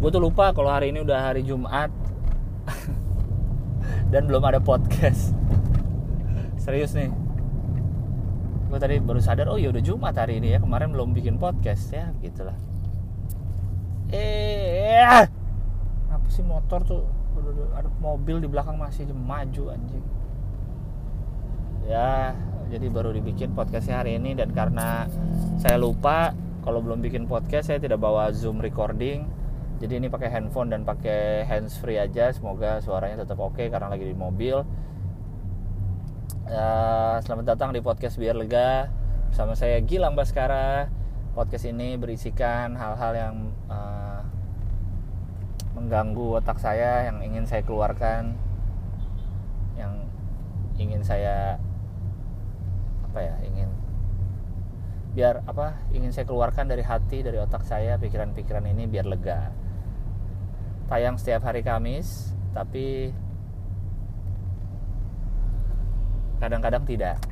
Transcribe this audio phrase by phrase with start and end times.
[0.00, 1.92] gue tuh lupa kalau hari ini udah hari Jumat.
[4.12, 5.36] Dan belum ada podcast.
[6.56, 7.12] Serius nih.
[8.72, 10.58] Gue tadi baru sadar oh ya udah Jumat hari ini ya.
[10.64, 12.56] Kemarin belum bikin podcast ya gitulah.
[14.08, 15.28] Eh
[16.08, 17.04] apa sih motor tuh?
[17.76, 20.04] Ada mobil di belakang masih maju anjing.
[21.84, 22.32] Ya
[22.72, 24.32] jadi baru dibikin podcastnya hari ini.
[24.32, 25.12] Dan karena
[25.60, 26.32] saya lupa
[26.64, 29.39] kalau belum bikin podcast saya tidak bawa zoom recording
[29.80, 34.04] jadi ini pakai handphone dan pakai hands free aja semoga suaranya tetap oke karena lagi
[34.04, 34.60] di mobil.
[36.44, 38.92] Uh, selamat datang di podcast biar lega.
[39.32, 40.92] Bersama saya Gilang Baskara.
[41.32, 43.34] Podcast ini berisikan hal-hal yang
[43.72, 44.20] uh,
[45.72, 48.36] mengganggu otak saya yang ingin saya keluarkan
[49.80, 49.96] yang
[50.76, 51.56] ingin saya
[53.08, 53.70] apa ya ingin
[55.16, 59.59] biar apa ingin saya keluarkan dari hati dari otak saya pikiran-pikiran ini biar lega
[60.90, 63.14] tayang setiap hari Kamis tapi
[66.42, 67.16] kadang-kadang tidak.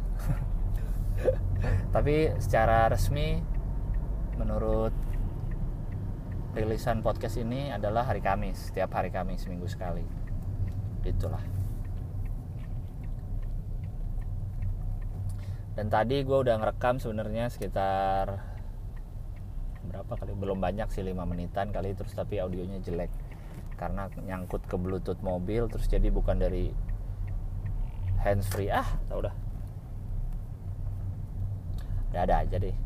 [1.94, 3.42] Tapi secara resmi
[4.38, 4.94] menurut
[6.54, 10.06] rilisan podcast ini adalah hari Kamis setiap hari Kamis seminggu sekali.
[11.02, 11.42] Itulah.
[15.74, 18.38] Dan tadi gue udah ngerekam sebenarnya sekitar
[19.82, 20.38] berapa kali?
[20.38, 23.10] Belum banyak sih 5 menitan kali terus tapi audionya jelek
[23.78, 26.74] karena nyangkut ke bluetooth mobil terus jadi bukan dari
[28.20, 28.68] hands free.
[28.68, 29.34] Ah tau udah.
[32.10, 32.76] Udah ada aja deh.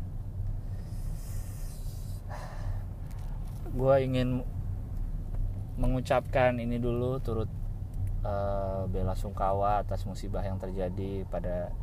[3.73, 4.45] Gue ingin
[5.81, 7.49] mengucapkan ini dulu turut
[8.21, 11.73] uh, bela sungkawa atas musibah yang terjadi pada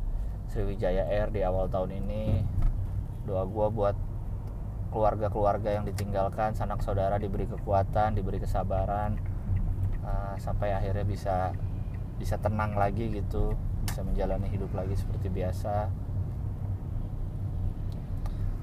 [0.55, 2.47] Sriwijaya Air di awal tahun ini.
[3.27, 3.97] Doa gue buat
[4.91, 9.17] keluarga-keluarga yang ditinggalkan sanak saudara diberi kekuatan diberi kesabaran
[10.03, 11.55] uh, sampai akhirnya bisa
[12.19, 13.57] bisa tenang lagi gitu
[13.87, 15.89] bisa menjalani hidup lagi seperti biasa.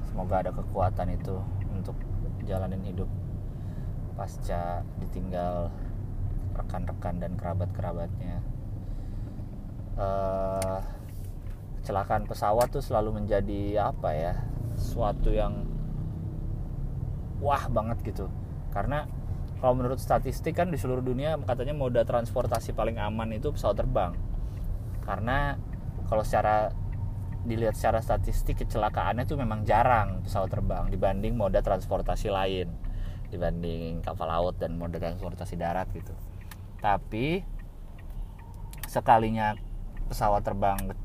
[0.07, 1.35] Semoga ada kekuatan itu
[1.73, 1.97] untuk
[2.45, 3.09] jalanin hidup
[4.17, 5.69] pasca ditinggal
[6.57, 8.41] rekan-rekan dan kerabat-kerabatnya.
[9.97, 10.81] Uh,
[11.81, 14.33] kecelakaan pesawat tuh selalu menjadi apa ya
[14.77, 15.76] suatu yang
[17.41, 18.29] wah banget gitu.
[18.73, 19.05] Karena
[19.57, 24.13] kalau menurut statistik kan di seluruh dunia katanya moda transportasi paling aman itu pesawat terbang.
[25.01, 25.57] Karena
[26.05, 26.69] kalau secara
[27.47, 32.69] dilihat secara statistik kecelakaannya itu memang jarang pesawat terbang dibanding moda transportasi lain.
[33.27, 36.15] Dibanding kapal laut dan moda transportasi darat gitu.
[36.79, 37.43] Tapi
[38.87, 39.51] sekalinya
[40.07, 40.95] pesawat terbang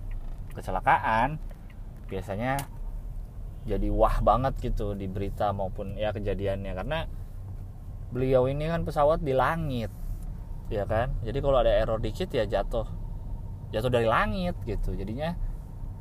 [0.54, 1.40] kecelakaan
[2.06, 2.62] biasanya
[3.62, 6.72] jadi wah banget gitu di berita maupun ya kejadiannya.
[6.74, 7.06] Karena
[8.10, 9.90] beliau ini kan pesawat di langit
[10.66, 11.14] ya kan?
[11.22, 12.86] Jadi kalau ada error dikit ya jatuh
[13.70, 14.98] jatuh dari langit gitu.
[14.98, 15.38] Jadinya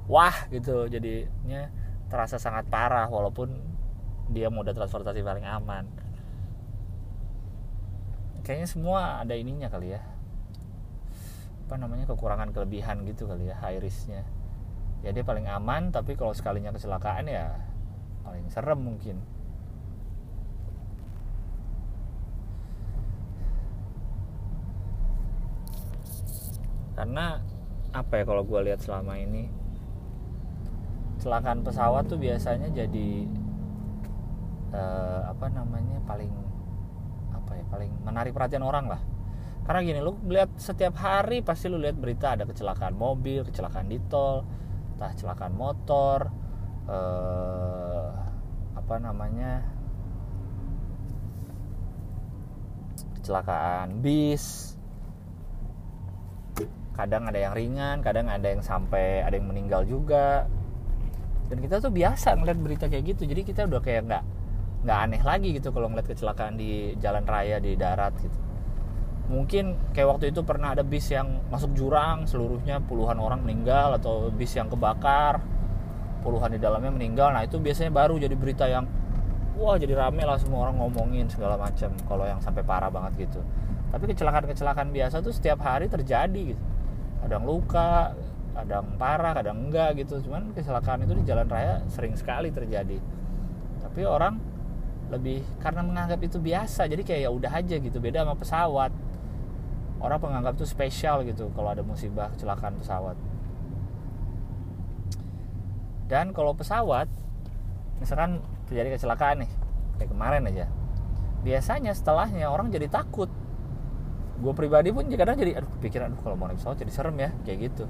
[0.09, 1.69] wah gitu jadinya
[2.09, 3.53] terasa sangat parah walaupun
[4.33, 5.85] dia moda transportasi paling aman.
[8.41, 10.01] Kayaknya semua ada ininya kali ya.
[11.69, 14.25] Apa namanya kekurangan kelebihan gitu kali ya high risknya
[15.01, 17.57] ya dia paling aman tapi kalau sekalinya kecelakaan ya
[18.21, 19.17] paling serem mungkin.
[26.93, 27.41] Karena
[27.97, 29.49] apa ya kalau gue lihat selama ini?
[31.17, 33.25] Kecelakaan pesawat tuh biasanya jadi
[34.69, 36.29] uh, apa namanya paling
[37.33, 39.01] apa ya paling menarik perhatian orang lah.
[39.65, 43.97] Karena gini lu lihat setiap hari pasti lu lihat berita ada kecelakaan mobil kecelakaan di
[44.05, 44.45] tol
[45.01, 46.29] entah kecelakaan motor
[46.85, 48.09] eh,
[48.77, 49.65] apa namanya
[53.17, 54.77] kecelakaan bis.
[56.93, 60.45] Kadang ada yang ringan kadang ada yang sampai ada yang meninggal juga.
[61.49, 63.25] Dan kita tuh biasa ngeliat berita kayak gitu.
[63.25, 64.23] Jadi kita udah kayak nggak
[64.85, 68.50] nggak aneh lagi gitu kalau ngeliat kecelakaan di jalan raya di darat gitu
[69.31, 74.27] mungkin kayak waktu itu pernah ada bis yang masuk jurang seluruhnya puluhan orang meninggal atau
[74.27, 75.39] bis yang kebakar
[76.21, 77.31] puluhan di dalamnya meninggal.
[77.31, 78.85] Nah itu biasanya baru jadi berita yang
[79.55, 83.39] wah jadi rame lah semua orang ngomongin segala macam kalau yang sampai parah banget gitu.
[83.91, 86.63] Tapi kecelakaan-kecelakaan biasa tuh setiap hari terjadi gitu.
[87.23, 88.11] Kadang luka
[88.51, 90.19] kadang parah kadang enggak gitu.
[90.27, 92.99] Cuman kecelakaan itu di jalan raya sering sekali terjadi.
[93.81, 94.51] Tapi orang
[95.11, 98.91] lebih karena menganggap itu biasa jadi kayak ya udah aja gitu beda sama pesawat
[100.01, 103.15] orang menganggap itu spesial gitu kalau ada musibah kecelakaan pesawat.
[106.11, 107.07] Dan kalau pesawat
[108.01, 109.51] misalkan terjadi kecelakaan nih
[110.01, 110.65] kayak kemarin aja
[111.45, 113.29] biasanya setelahnya orang jadi takut.
[114.41, 117.29] Gue pribadi pun kadang jadi aduh kepikiran aduh kalau mau naik pesawat jadi serem ya
[117.45, 117.85] kayak gitu.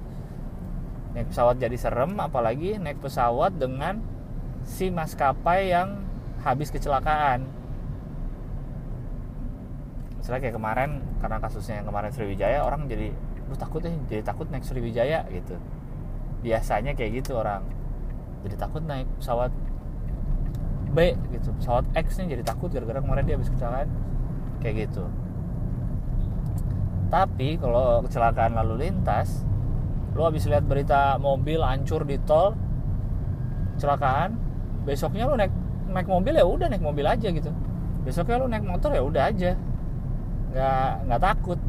[1.16, 4.04] Naik pesawat jadi serem apalagi naik pesawat dengan
[4.68, 6.04] si maskapai yang
[6.44, 7.61] habis kecelakaan
[10.32, 10.90] misalnya kayak kemarin
[11.20, 13.12] karena kasusnya yang kemarin Sriwijaya orang jadi
[13.52, 15.60] lu takut ya jadi takut naik Sriwijaya gitu.
[16.40, 17.68] Biasanya kayak gitu orang.
[18.48, 19.52] Jadi takut naik pesawat
[20.96, 21.52] B gitu.
[21.60, 23.92] Pesawat X nih jadi takut gara-gara kemarin dia habis kecelakaan.
[24.64, 25.04] Kayak gitu.
[27.12, 29.44] Tapi kalau kecelakaan lalu lintas
[30.16, 32.56] lo habis lihat berita mobil hancur di tol
[33.76, 34.40] kecelakaan
[34.88, 35.52] besoknya lo naik
[35.92, 37.52] naik mobil ya udah naik mobil aja gitu.
[38.08, 39.60] Besoknya lo naik motor ya udah aja
[40.52, 41.60] nggak nggak takut.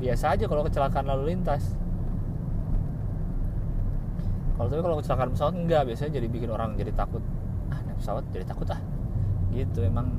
[0.00, 1.76] Biasa aja kalau kecelakaan lalu lintas.
[4.54, 7.22] Kalau tapi kalau kecelakaan pesawat enggak biasanya jadi bikin orang jadi takut.
[7.68, 8.80] Ah naik pesawat jadi takut ah.
[9.50, 10.14] Gitu emang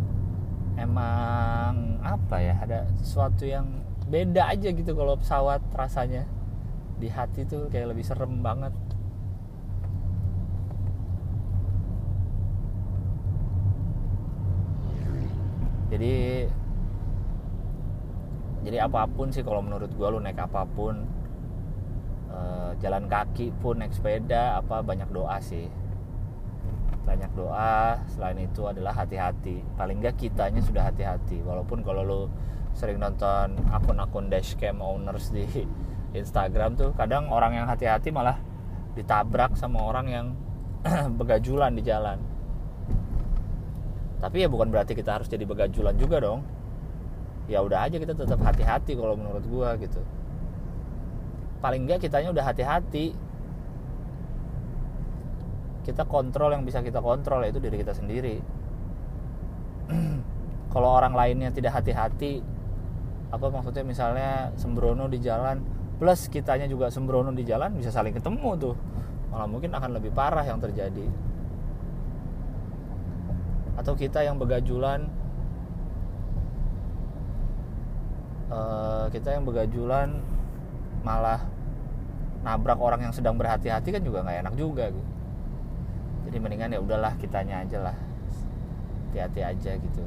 [0.76, 6.28] emang apa ya ada sesuatu yang beda aja gitu kalau pesawat rasanya.
[6.96, 8.72] Di hati tuh kayak lebih serem banget.
[15.96, 16.44] Jadi
[18.66, 21.06] jadi apa pun sih kalau menurut gue lu naik apa pun
[22.34, 25.70] eh, jalan kaki pun naik sepeda apa banyak doa sih.
[27.06, 29.62] Banyak doa selain itu adalah hati-hati.
[29.78, 31.46] Paling nggak kitanya sudah hati-hati.
[31.46, 32.22] Walaupun kalau lu
[32.74, 35.46] sering nonton akun-akun dashcam owners di
[36.20, 38.42] Instagram tuh kadang orang yang hati-hati malah
[38.98, 40.28] ditabrak sama orang yang
[41.22, 42.18] begajulan di jalan.
[44.18, 46.55] Tapi ya bukan berarti kita harus jadi begajulan juga dong
[47.46, 50.02] ya udah aja kita tetap hati-hati kalau menurut gua gitu.
[51.62, 53.14] Paling nggak kitanya udah hati-hati.
[55.86, 58.42] Kita kontrol yang bisa kita kontrol yaitu diri kita sendiri.
[60.74, 62.42] Kalau orang lainnya tidak hati-hati
[63.30, 63.86] apa maksudnya?
[63.86, 65.62] Misalnya sembrono di jalan
[66.02, 68.76] plus kitanya juga sembrono di jalan bisa saling ketemu tuh.
[69.30, 71.06] Malah mungkin akan lebih parah yang terjadi.
[73.78, 75.06] Atau kita yang begajulan
[78.50, 80.22] uh, kita yang begajulan
[81.06, 81.46] malah
[82.42, 85.12] nabrak orang yang sedang berhati-hati kan juga nggak enak juga gitu.
[86.26, 87.98] Jadi mendingan ya udahlah kitanya aja lah.
[89.10, 90.04] Hati-hati aja gitu.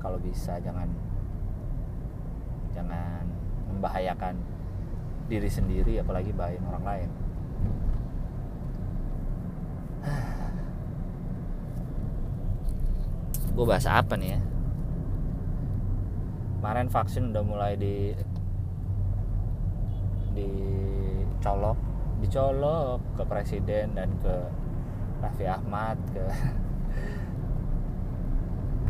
[0.00, 0.88] Kalau bisa jangan
[2.72, 3.26] jangan
[3.68, 4.34] membahayakan
[5.30, 7.10] diri sendiri apalagi bahayain orang lain
[13.60, 14.40] gue bahas apa nih ya?
[16.56, 18.16] Kemarin vaksin udah mulai di
[20.32, 21.76] dicolok.
[22.24, 24.32] Dicolok ke presiden dan ke
[25.20, 26.24] Raffi Ahmad ke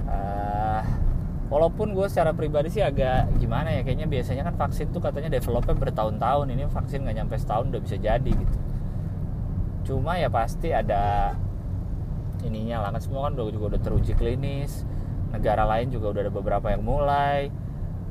[0.07, 0.83] uh,
[1.51, 5.75] walaupun gue secara pribadi sih agak gimana ya kayaknya biasanya kan vaksin tuh katanya developnya
[5.75, 6.47] bertahun-tahun.
[6.47, 8.59] Ini vaksin nggak nyampe setahun udah bisa jadi gitu.
[9.83, 11.35] Cuma ya pasti ada
[12.45, 12.91] ininya lah.
[12.95, 14.85] Kan semua kan juga udah teruji klinis.
[15.31, 17.49] Negara lain juga udah ada beberapa yang mulai.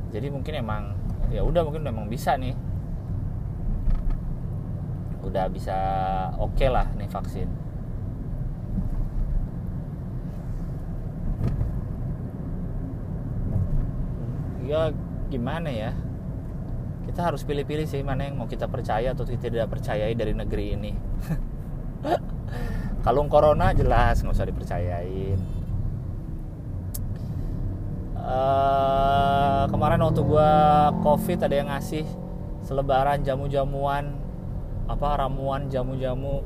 [0.09, 0.83] Jadi mungkin emang
[1.29, 2.55] ya udah mungkin memang bisa nih.
[5.25, 5.77] Udah bisa
[6.39, 7.49] oke okay lah nih vaksin.
[14.69, 14.93] Ya
[15.33, 15.91] gimana ya?
[17.09, 20.93] Kita harus pilih-pilih sih mana yang mau kita percaya atau tidak percayai dari negeri ini
[23.01, 25.39] kalung corona jelas nggak usah dipercayain.
[28.19, 30.51] Uh, kemarin waktu gue
[31.01, 32.05] covid ada yang ngasih
[32.61, 34.13] selebaran jamu-jamuan
[34.85, 36.45] apa ramuan jamu-jamu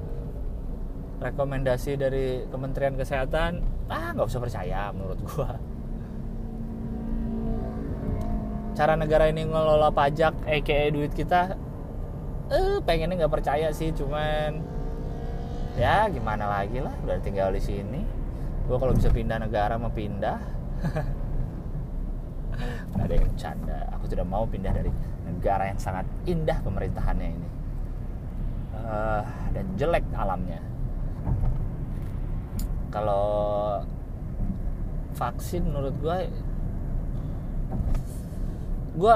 [1.19, 3.63] rekomendasi dari Kementerian Kesehatan.
[3.91, 5.73] Ah nggak usah percaya menurut gue
[8.73, 11.53] cara negara ini ngelola pajak aka duit kita
[12.49, 14.72] eh pengennya nggak percaya sih cuman
[15.73, 18.01] ya gimana lagi lah udah tinggal di sini.
[18.69, 20.39] Gue kalau bisa pindah negara mau pindah.
[22.93, 23.79] Nggak ada yang bercanda.
[23.97, 24.91] Aku tidak mau pindah dari
[25.25, 27.49] negara yang sangat indah pemerintahannya ini.
[28.73, 30.61] Uh, dan jelek alamnya.
[32.93, 33.81] Kalau
[35.13, 36.17] vaksin menurut gue
[38.93, 39.15] gue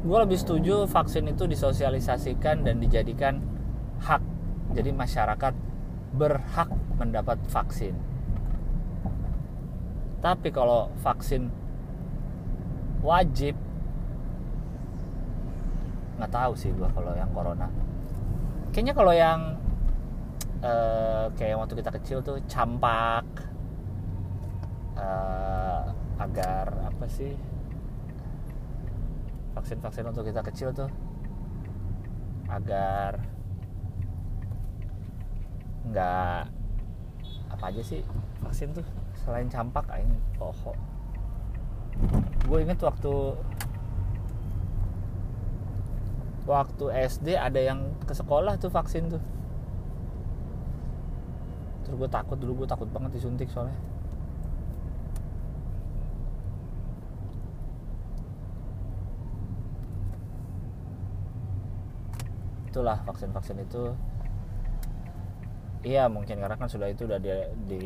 [0.00, 3.44] gue lebih setuju vaksin itu disosialisasikan dan dijadikan
[4.00, 4.24] hak
[4.70, 5.54] jadi masyarakat
[6.14, 7.94] berhak mendapat vaksin.
[10.20, 11.48] Tapi kalau vaksin
[13.00, 13.56] wajib
[16.20, 17.72] nggak tahu sih gue kalau yang corona.
[18.70, 19.40] Kayaknya kalau yang
[20.60, 23.24] eh, kayak waktu kita kecil tuh campak
[25.00, 25.82] eh,
[26.20, 27.32] agar apa sih
[29.56, 30.92] vaksin-vaksin untuk kita kecil tuh
[32.52, 33.29] agar
[35.88, 36.44] nggak
[37.50, 38.04] apa aja sih
[38.44, 38.84] vaksin tuh
[39.24, 40.72] selain campak aing poho.
[42.48, 43.36] Gue inget waktu
[46.48, 49.22] waktu SD ada yang ke sekolah tuh vaksin tuh.
[51.84, 53.76] Terus gue takut dulu gue takut banget disuntik soalnya.
[62.70, 63.90] Itulah vaksin-vaksin itu
[65.80, 67.32] iya mungkin karena kan sudah itu udah di,
[67.64, 67.80] di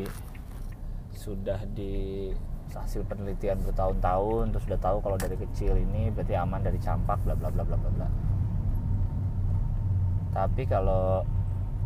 [1.14, 2.30] sudah di
[2.74, 7.38] hasil penelitian bertahun-tahun terus sudah tahu kalau dari kecil ini berarti aman dari campak bla
[7.38, 8.08] bla bla bla bla bla.
[10.34, 11.22] Tapi kalau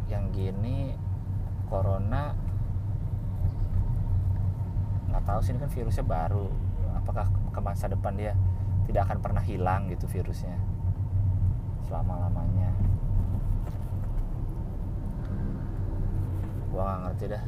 [0.09, 0.97] yang gini
[1.69, 2.33] corona
[5.13, 6.49] nggak tahu sih ini kan virusnya baru.
[6.97, 8.33] Apakah ke masa depan dia
[8.89, 10.57] tidak akan pernah hilang gitu virusnya?
[11.85, 12.73] Selama lamanya
[16.79, 17.45] gua nggak ngerti dah.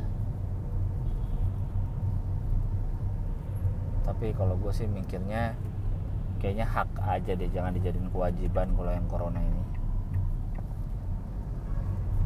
[4.02, 5.54] Tapi kalau gue sih mikirnya
[6.42, 9.62] kayaknya hak aja deh jangan dijadiin kewajiban kalau yang corona ini.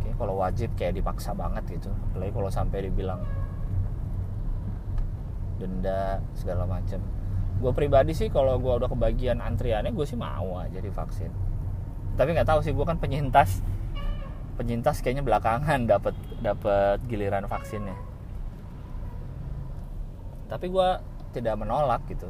[0.00, 1.92] Oke, kalau wajib kayak dipaksa banget gitu.
[1.92, 3.20] Apalagi kalau sampai dibilang
[5.60, 6.98] denda segala macam
[7.54, 11.28] gue pribadi sih kalau gue udah kebagian antriannya gue sih mau aja divaksin.
[12.16, 13.60] Tapi nggak tahu sih gue kan penyintas.
[14.56, 17.96] Penyintas kayaknya belakangan dapat dapat giliran vaksinnya.
[20.52, 20.88] Tapi gue
[21.32, 22.28] tidak menolak gitu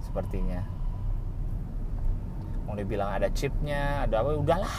[0.00, 0.64] sepertinya.
[2.64, 4.76] Mau dibilang ada chipnya ada apa udahlah.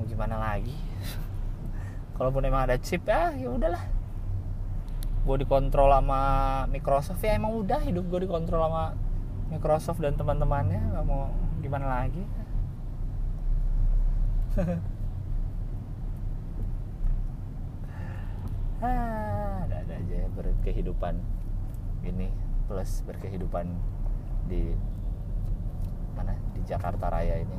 [0.00, 0.74] Mau gimana lagi?
[2.16, 3.84] Kalaupun emang ada chip ya ya udahlah.
[5.28, 6.20] Gue dikontrol sama
[6.72, 8.96] Microsoft ya emang udah hidup gue dikontrol sama
[9.52, 11.30] Microsoft dan teman-temannya nggak mau
[11.62, 12.22] gimana lagi
[18.82, 21.16] ah, ada ada aja ya berkehidupan
[22.04, 22.28] ini
[22.66, 23.70] plus berkehidupan
[24.50, 24.74] di
[26.18, 27.58] mana di Jakarta Raya ini.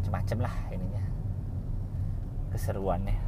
[0.00, 1.04] Macam-macam lah ininya
[2.54, 3.18] keseruannya.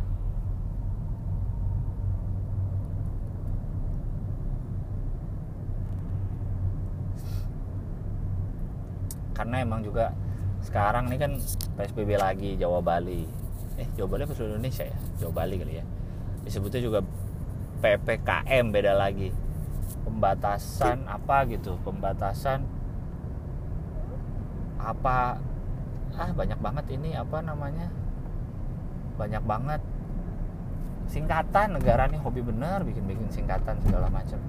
[9.34, 10.10] Karena emang juga
[10.66, 11.32] sekarang ini kan
[11.78, 13.47] PSBB lagi Jawa Bali
[13.78, 14.98] eh Jawa Bali apa seluruh Indonesia ya?
[15.22, 15.84] Jawa Bali kali ya.
[16.42, 17.00] Disebutnya juga
[17.78, 19.30] PPKM beda lagi.
[20.02, 21.78] Pembatasan apa gitu?
[21.86, 22.66] Pembatasan
[24.82, 25.38] apa?
[26.18, 27.86] Ah banyak banget ini apa namanya?
[29.14, 29.80] Banyak banget.
[31.08, 34.42] Singkatan negara nih hobi bener bikin-bikin singkatan segala macam.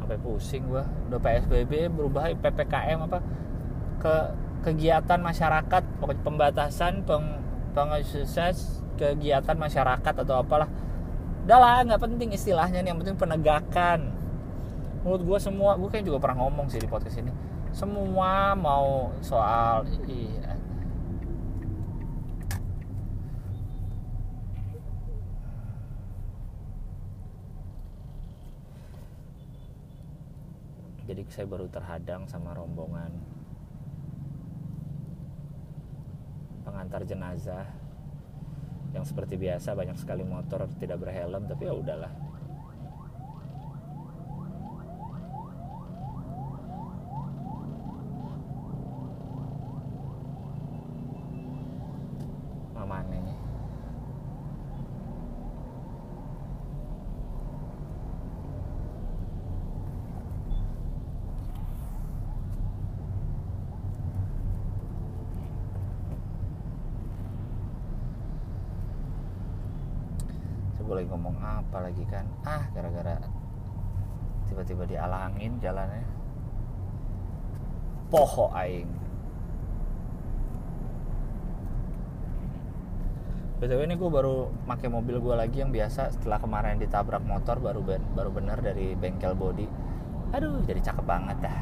[0.00, 0.88] Sampai pusing gua.
[1.12, 3.18] Udah PSBB berubah PPKM apa
[4.00, 4.16] ke
[4.64, 5.82] kegiatan masyarakat
[6.24, 7.42] pembatasan peng
[7.76, 10.68] pengesus kegiatan masyarakat atau apalah.
[11.44, 14.10] Udah lah nggak penting istilahnya nih yang penting penegakan.
[15.04, 17.30] Menurut gue semua gue kayak juga pernah ngomong sih di podcast ini.
[17.70, 20.56] Semua mau soal iya
[31.06, 33.14] jadi saya baru terhadang sama rombongan
[36.76, 37.64] pengantar jenazah.
[38.92, 42.12] Yang seperti biasa banyak sekali motor tidak berhelm tapi ya udahlah
[52.76, 53.26] mamane
[70.86, 72.28] gue lagi ngomong apa lagi kan.
[72.44, 73.16] Ah gara-gara
[74.52, 76.04] tiba-tiba dialangin jalannya.
[78.12, 78.92] Poho aing.
[83.56, 86.12] Btw ini gue baru pakai mobil gue lagi yang biasa.
[86.12, 89.64] Setelah kemarin ditabrak motor baru ben, baru bener dari bengkel body.
[90.36, 91.58] Aduh jadi cakep banget dah.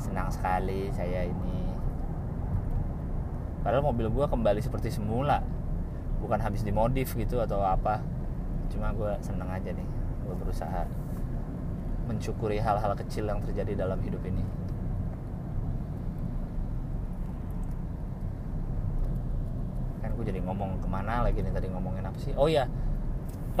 [0.00, 1.76] Senang sekali saya ini.
[3.60, 5.44] Padahal mobil gue kembali seperti semula.
[6.24, 8.17] Bukan habis dimodif gitu atau apa
[8.68, 9.88] cuma gue seneng aja nih
[10.28, 10.84] gue berusaha
[12.08, 14.40] mensyukuri hal-hal kecil yang terjadi dalam hidup ini.
[20.00, 22.32] Kan gue jadi ngomong ke mana lagi nih tadi ngomongin apa sih?
[22.36, 22.64] Oh ya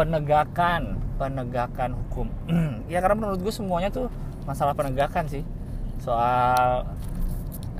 [0.00, 2.28] penegakan penegakan hukum.
[2.88, 4.08] Ya karena menurut gue semuanya tuh
[4.48, 5.44] masalah penegakan sih.
[6.00, 6.88] Soal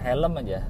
[0.04, 0.68] helm aja.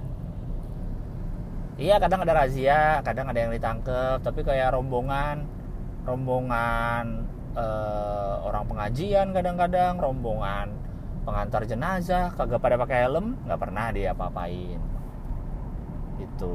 [1.79, 5.58] Iya kadang ada razia kadang ada yang ditangkep tapi kayak rombongan
[6.09, 10.73] rombongan eh, orang pengajian kadang-kadang rombongan
[11.29, 14.81] pengantar jenazah kagak pada pakai helm nggak pernah dia apa-apain
[16.17, 16.55] itu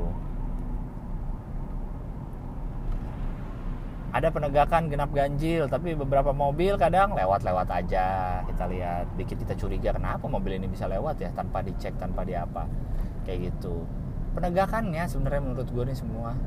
[4.14, 8.40] ada penegakan genap ganjil tapi beberapa mobil kadang lewat-lewat aja.
[8.46, 12.38] Kita lihat bikin kita curiga kenapa mobil ini bisa lewat ya tanpa dicek tanpa di
[12.38, 12.70] apa
[13.26, 13.82] kayak gitu.
[14.38, 16.38] Penegakannya sebenarnya menurut gue nih semua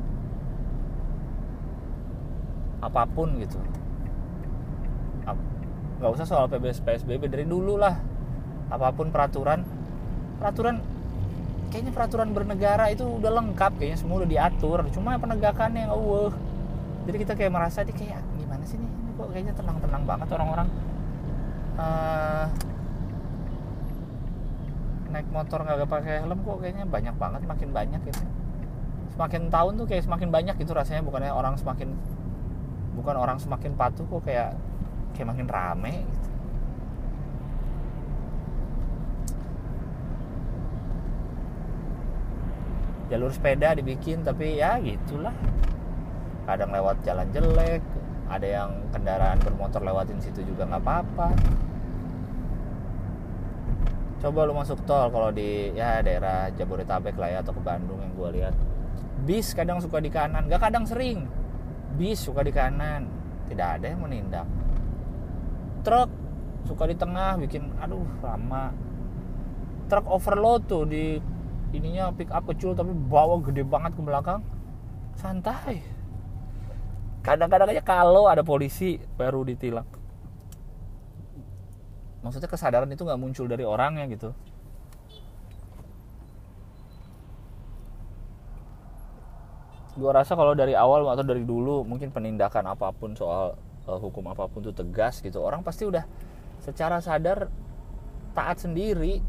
[2.86, 3.58] apa pun gitu.
[5.96, 7.98] Nggak usah soal PBS PSBB dari dulu lah.
[8.70, 9.66] Apa pun peraturan
[10.36, 10.78] peraturan
[11.72, 14.78] kayaknya peraturan bernegara itu udah lengkap kayaknya semua udah diatur.
[14.94, 16.32] Cuma penegakannya yang uh
[17.06, 20.68] jadi kita kayak merasa di kayak gimana sih nih ini kok kayaknya tenang-tenang banget orang-orang.
[21.76, 22.48] Uh,
[25.12, 28.22] naik motor nggak pakai helm kok kayaknya banyak banget makin banyak gitu.
[29.14, 31.94] Semakin tahun tuh kayak semakin banyak gitu rasanya bukannya orang semakin
[32.96, 34.56] bukan orang semakin patuh kok kayak
[35.12, 36.26] kayak makin rame gitu.
[43.06, 45.34] jalur sepeda dibikin tapi ya gitulah.
[46.46, 47.82] Kadang lewat jalan jelek
[48.26, 51.28] ada yang kendaraan bermotor lewatin situ juga nggak apa-apa.
[54.18, 58.12] Coba lu masuk tol kalau di ya daerah Jabodetabek lah ya atau ke Bandung yang
[58.14, 58.54] gue lihat.
[59.22, 61.30] Bis kadang suka di kanan nggak kadang sering
[61.96, 63.08] bis suka di kanan.
[63.48, 64.46] Tidak ada yang menindak.
[65.82, 66.10] Truk
[66.68, 68.70] suka di tengah bikin aduh lama.
[69.88, 71.18] Truk overload tuh di
[71.72, 74.40] ininya pick up kecil tapi bawa gede banget ke belakang.
[75.16, 75.80] Santai.
[77.24, 79.86] Kadang-kadang aja kalau ada polisi baru ditilang.
[82.22, 84.34] Maksudnya kesadaran itu nggak muncul dari orangnya gitu
[89.96, 93.56] gue rasa kalau dari awal atau dari dulu mungkin penindakan apa pun soal
[93.88, 96.04] uh, hukum apa pun itu tegas gitu orang pasti udah
[96.60, 97.48] secara sadar
[98.36, 99.24] taat sendiri.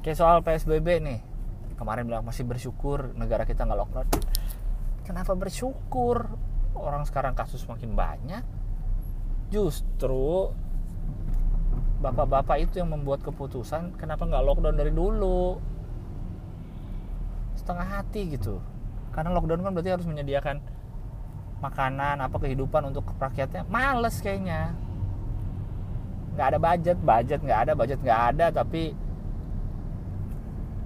[0.00, 1.20] Kayak soal PSBB nih
[1.76, 4.08] kemarin bilang masih bersyukur negara kita nggak lockdown.
[5.04, 6.24] Kenapa bersyukur?
[6.74, 8.44] Orang sekarang kasus makin banyak.
[9.52, 10.52] Justru
[12.00, 15.56] bapak-bapak itu yang membuat keputusan kenapa nggak lockdown dari dulu
[17.64, 18.60] setengah hati gitu
[19.16, 20.60] karena lockdown kan berarti harus menyediakan
[21.64, 24.76] makanan apa kehidupan untuk rakyatnya males kayaknya
[26.36, 28.92] nggak ada budget budget nggak ada budget nggak ada tapi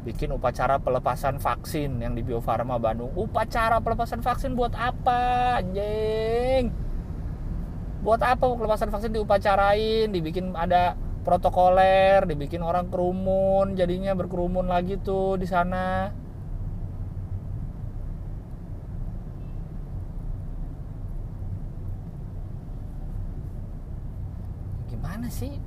[0.06, 3.12] bikin upacara pelepasan vaksin yang di Bio Farma Bandung.
[3.12, 6.72] Upacara pelepasan vaksin buat apa, anjing?
[8.00, 15.36] Buat apa pelepasan vaksin diupacarain, dibikin ada protokoler, dibikin orang kerumun, jadinya berkerumun lagi tuh
[15.36, 16.08] di sana.
[25.28, 25.60] Gimana sih?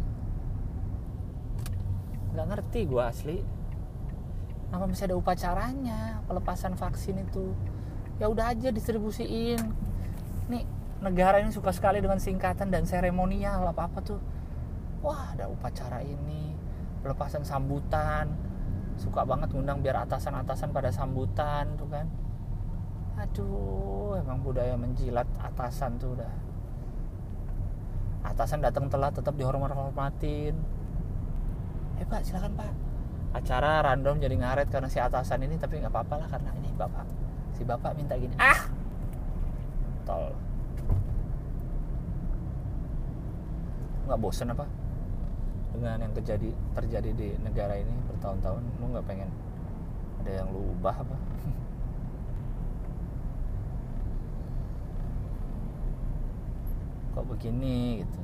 [2.34, 3.38] Gak ngerti gue asli.
[4.74, 7.54] Apa masih ada upacaranya pelepasan vaksin itu?
[8.17, 9.62] Ya udah aja distribusiin.
[10.50, 10.65] Nih
[11.06, 14.17] negara ini suka sekali dengan singkatan dan seremonial apa apa tuh.
[15.06, 16.58] Wah ada upacara ini
[17.06, 18.34] pelepasan sambutan.
[18.97, 22.10] Suka banget ngundang biar atasan-atasan pada sambutan tuh kan.
[23.13, 26.34] Aduh emang budaya menjilat atasan tuh udah
[28.21, 30.55] atasan datang telat tetap dihormat-hormatin
[32.01, 32.73] eh pak silakan pak.
[33.31, 37.05] Acara random jadi ngaret karena si atasan ini tapi nggak apa-apa lah karena ini bapak.
[37.55, 38.67] Si bapak minta gini ah!
[40.03, 40.34] Tol.
[44.10, 44.65] Nggak bosen apa?
[45.71, 49.29] Dengan yang terjadi terjadi di negara ini bertahun-tahun lu nggak pengen
[50.21, 51.17] ada yang lu ubah apa
[57.31, 58.20] begini gitu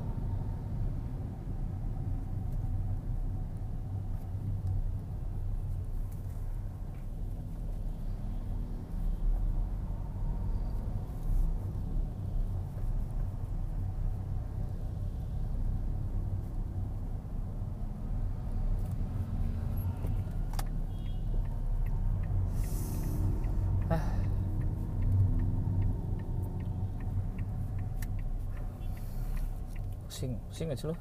[30.58, 30.98] pusing gak sih lo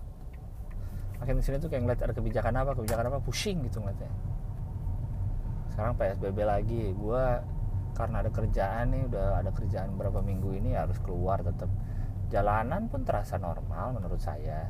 [1.16, 4.12] makin ke sini tuh kayak ngeliat ada kebijakan apa kebijakan apa pusing gitu ngeliatnya.
[5.72, 7.24] Sekarang PSBB lagi gue
[7.96, 11.72] karena ada kerjaan nih udah ada kerjaan berapa minggu ini harus keluar tetap
[12.28, 14.68] jalanan pun terasa normal menurut saya.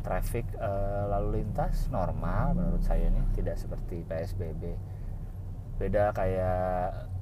[0.00, 4.72] Traffic uh, lalu lintas normal menurut saya nih tidak seperti PSBB
[5.76, 7.12] beda kayak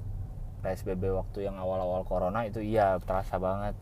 [0.62, 3.74] PSBB waktu yang awal-awal corona itu iya terasa banget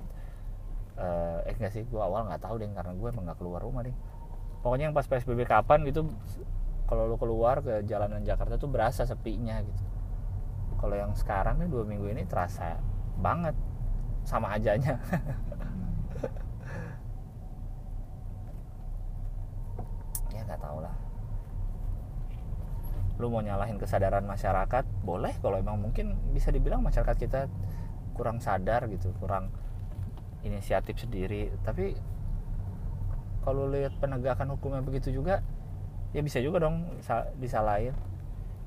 [0.98, 3.86] uh, eh enggak sih gue awal nggak tahu deh karena gue emang nggak keluar rumah
[3.86, 3.94] deh.
[4.60, 6.10] Pokoknya yang pas PSBB kapan gitu
[6.90, 9.82] kalau lo keluar ke jalanan Jakarta tuh berasa sepinya gitu.
[10.78, 12.78] Kalau yang sekarang nih dua minggu ini terasa
[13.18, 13.54] banget.
[14.28, 15.00] Sama ajanya
[20.36, 20.92] ya nggak tau lah.
[23.18, 24.84] Lu mau nyalahin kesadaran masyarakat?
[25.02, 27.48] Boleh kalau emang mungkin bisa dibilang masyarakat kita
[28.18, 29.54] kurang sadar gitu kurang
[30.48, 31.52] inisiatif sendiri.
[31.62, 31.92] Tapi
[33.44, 35.40] kalau lihat penegakan hukumnya begitu juga
[36.12, 36.88] ya bisa juga dong
[37.38, 37.92] disalahin.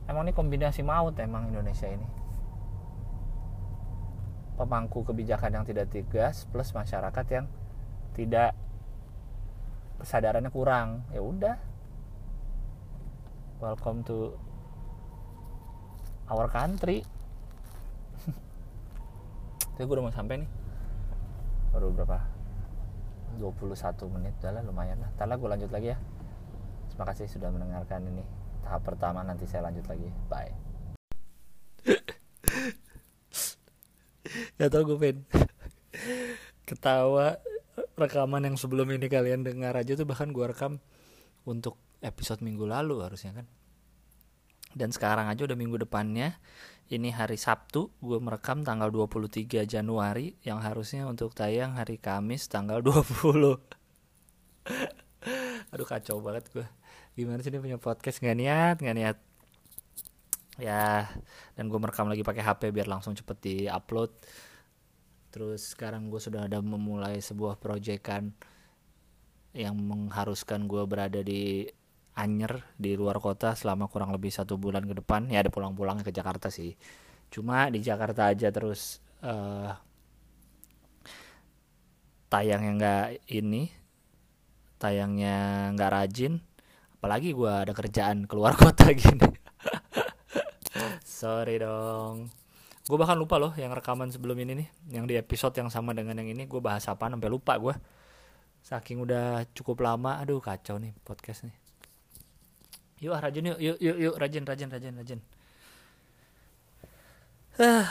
[0.06, 2.08] Emang ini kombinasi maut emang Indonesia ini.
[4.58, 7.46] Pemangku kebijakan yang tidak tegas plus masyarakat yang
[8.14, 8.54] tidak
[10.02, 11.06] kesadarannya kurang.
[11.10, 11.58] Ya udah.
[13.62, 14.34] Welcome to
[16.30, 17.06] our country.
[19.78, 20.61] Tapi gue udah mau sampai nih
[21.72, 22.20] baru berapa?
[23.40, 24.36] 21 menit.
[24.44, 25.10] Udah lah lumayan lah.
[25.16, 25.98] Ntar lah gue lanjut lagi ya.
[26.92, 28.24] Terima kasih sudah mendengarkan ini.
[28.62, 30.12] Tahap pertama nanti saya lanjut lagi.
[30.28, 30.54] Bye.
[34.62, 35.18] Gak tau gue pen
[36.70, 37.42] Ketawa
[37.98, 40.78] Rekaman yang sebelum ini kalian dengar aja tuh Bahkan gue rekam
[41.44, 43.50] Untuk episode minggu lalu harusnya kan?
[44.72, 46.38] Dan sekarang aja udah minggu depannya
[46.92, 52.84] ini hari Sabtu gue merekam tanggal 23 Januari yang harusnya untuk tayang hari Kamis tanggal
[52.88, 53.56] 20
[55.72, 56.68] aduh kacau banget gue
[57.16, 58.24] gimana sih ini punya podcast?
[58.24, 59.18] Nggak niat nggak niat.
[60.60, 61.08] Ya
[61.56, 64.12] dan gue merekam lagi pakai HP biar langsung cepet di upload
[65.32, 68.36] terus sekarang gue sudah ada memulai sebuah proyekan
[69.56, 71.64] yang mengharuskan gue berada di
[72.18, 75.32] Anyer di luar kota selama kurang lebih satu bulan ke depan.
[75.32, 76.76] Ya ada pulang-pulang ke Jakarta sih.
[77.32, 79.72] Cuma di Jakarta aja terus uh,
[82.28, 83.72] tayangnya nggak ini
[84.76, 86.44] tayangnya nggak rajin.
[87.00, 89.32] Apalagi gue ada kerjaan keluar kota gini.
[91.06, 92.28] Sorry dong.
[92.86, 94.68] Gue bahkan lupa loh yang rekaman sebelum ini nih.
[95.00, 97.76] Yang di episode yang sama dengan yang ini gue bahas apa sampai lupa gue
[98.62, 101.61] saking udah cukup lama aduh kacau nih podcast nih
[103.02, 105.20] yuk ah rajin yuk yuk yuk yuk rajin rajin rajin rajin.
[107.58, 107.86] Uh,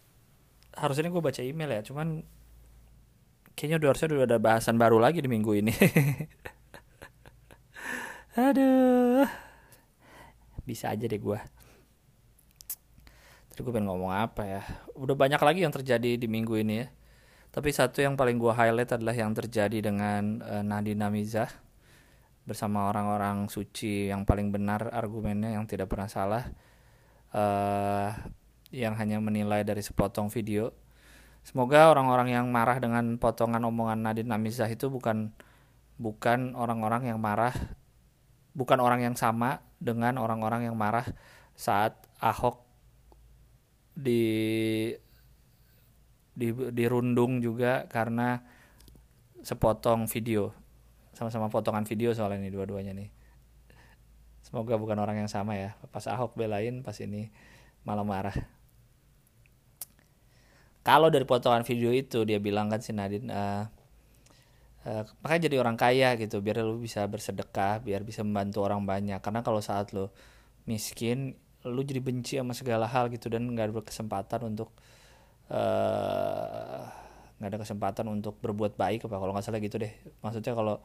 [0.80, 2.22] harusnya gue baca email ya cuman
[3.58, 5.74] kayaknya udah harusnya udah ada bahasan baru lagi di minggu ini.
[8.48, 9.26] Aduh.
[10.62, 11.38] Bisa aja deh gue
[13.58, 14.62] tadi gue pengen ngomong apa ya?
[14.94, 16.86] Udah banyak lagi yang terjadi di minggu ini ya.
[17.50, 21.50] Tapi satu yang paling gue highlight adalah yang terjadi dengan uh, Nadine Mizah
[22.48, 26.48] bersama orang-orang suci yang paling benar argumennya yang tidak pernah salah
[27.36, 28.08] uh,
[28.72, 30.72] yang hanya menilai dari sepotong video.
[31.44, 35.32] Semoga orang-orang yang marah dengan potongan omongan Nadine Amizah itu bukan
[36.00, 37.52] bukan orang-orang yang marah
[38.56, 41.04] bukan orang yang sama dengan orang-orang yang marah
[41.52, 42.64] saat Ahok
[43.94, 44.90] di
[46.38, 48.42] di dirundung juga karena
[49.42, 50.54] sepotong video
[51.18, 53.10] sama-sama potongan video soal ini dua-duanya nih.
[54.46, 55.74] Semoga bukan orang yang sama ya.
[55.90, 57.34] Pas Ahok belain pas ini
[57.82, 58.38] malah marah.
[60.86, 63.66] Kalau dari potongan video itu dia bilang kan si Nadine uh,
[64.86, 69.18] uh, makanya jadi orang kaya gitu biar lu bisa bersedekah biar bisa membantu orang banyak.
[69.18, 70.06] Karena kalau saat lu
[70.70, 71.34] miskin
[71.66, 74.70] lu jadi benci sama segala hal gitu dan nggak ada kesempatan untuk
[75.50, 77.07] uh,
[77.38, 79.92] nggak ada kesempatan untuk berbuat baik apa kalau nggak salah gitu deh.
[80.22, 80.82] Maksudnya kalau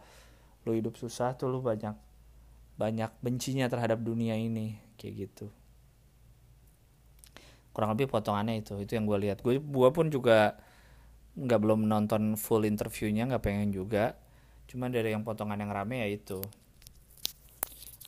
[0.63, 1.97] lu hidup susah tuh lu banyak
[2.77, 5.49] banyak bencinya terhadap dunia ini kayak gitu.
[7.73, 9.41] Kurang lebih potongannya itu itu yang gue lihat.
[9.41, 10.61] Gue gua pun juga
[11.33, 14.13] nggak belum nonton full interviewnya nggak pengen juga.
[14.69, 16.39] Cuman dari yang potongan yang rame ya itu.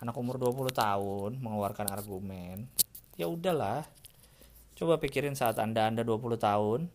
[0.02, 2.70] Anak umur 20 tahun mengeluarkan argumen
[3.16, 3.88] ya udahlah
[4.76, 6.92] coba pikirin saat anda anda 20 tahun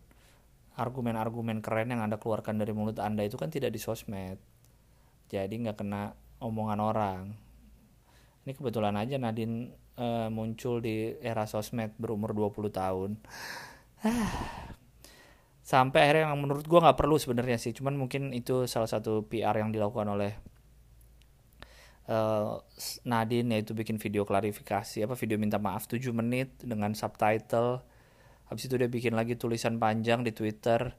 [0.81, 4.41] argumen-argumen keren yang Anda keluarkan dari mulut Anda itu kan tidak di sosmed.
[5.29, 7.23] Jadi nggak kena omongan orang.
[8.49, 13.21] Ini kebetulan aja Nadine uh, muncul di era sosmed berumur 20 tahun.
[15.71, 17.77] Sampai akhirnya yang menurut gue nggak perlu sebenarnya sih.
[17.77, 20.33] Cuman mungkin itu salah satu PR yang dilakukan oleh
[22.09, 22.59] uh,
[23.05, 27.85] Nadine yaitu bikin video klarifikasi apa video minta maaf 7 menit dengan subtitle
[28.51, 30.93] habis itu dia bikin lagi tulisan panjang di Twitter.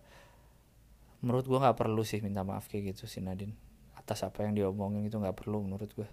[1.22, 3.54] Menurut gue nggak perlu sih minta maaf kayak gitu si Nadine.
[4.00, 6.10] Atas apa yang diomongin itu nggak perlu menurut gue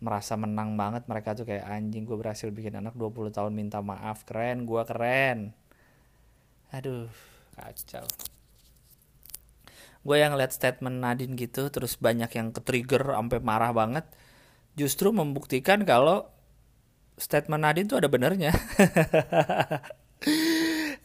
[0.00, 4.24] merasa menang banget mereka tuh kayak anjing gue berhasil bikin anak 20 tahun minta maaf.
[4.24, 5.52] Keren gue keren.
[6.72, 7.12] Aduh
[7.52, 8.08] kacau.
[10.00, 14.08] Gue yang lihat statement Nadine gitu terus banyak yang ke trigger sampai marah banget
[14.72, 16.32] justru membuktikan kalau
[17.20, 18.50] statement Nadine tuh ada benernya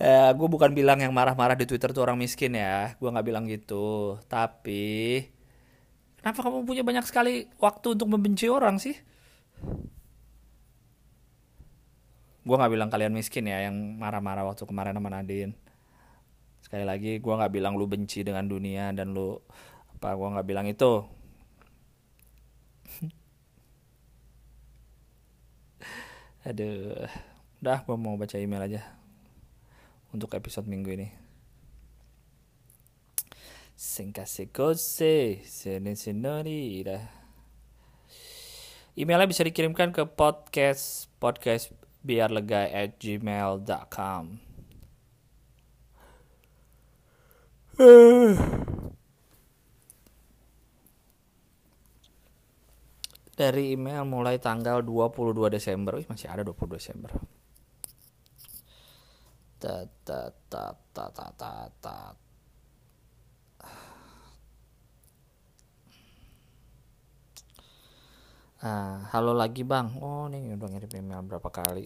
[0.01, 3.45] ya, gue bukan bilang yang marah-marah di Twitter tuh orang miskin ya gue nggak bilang
[3.45, 5.36] gitu tapi
[6.25, 8.97] Kenapa kamu punya banyak sekali waktu untuk membenci orang sih?
[12.41, 15.54] Gue gak bilang kalian miskin ya yang marah-marah waktu kemarin sama Nadine.
[16.65, 19.38] Sekali lagi gue gak bilang lu benci dengan dunia dan lu
[20.01, 21.06] apa gue gak bilang itu.
[26.46, 27.10] Aduh,
[27.58, 28.86] udah gue mau baca email aja
[30.14, 31.10] untuk episode minggu ini.
[33.74, 37.02] Singkase kose, sene senorita.
[38.94, 41.74] Emailnya bisa dikirimkan ke podcast podcast
[42.06, 44.38] biar lega at gmail.com.
[53.36, 56.00] Dari email mulai tanggal 22 Desember.
[56.00, 57.12] Wih, masih ada 22 Desember.
[59.60, 61.52] Ta ta ta ta ta ta
[61.84, 61.98] ta
[68.65, 71.86] Uh, halo lagi bang, oh nih udah ngirim email berapa kali.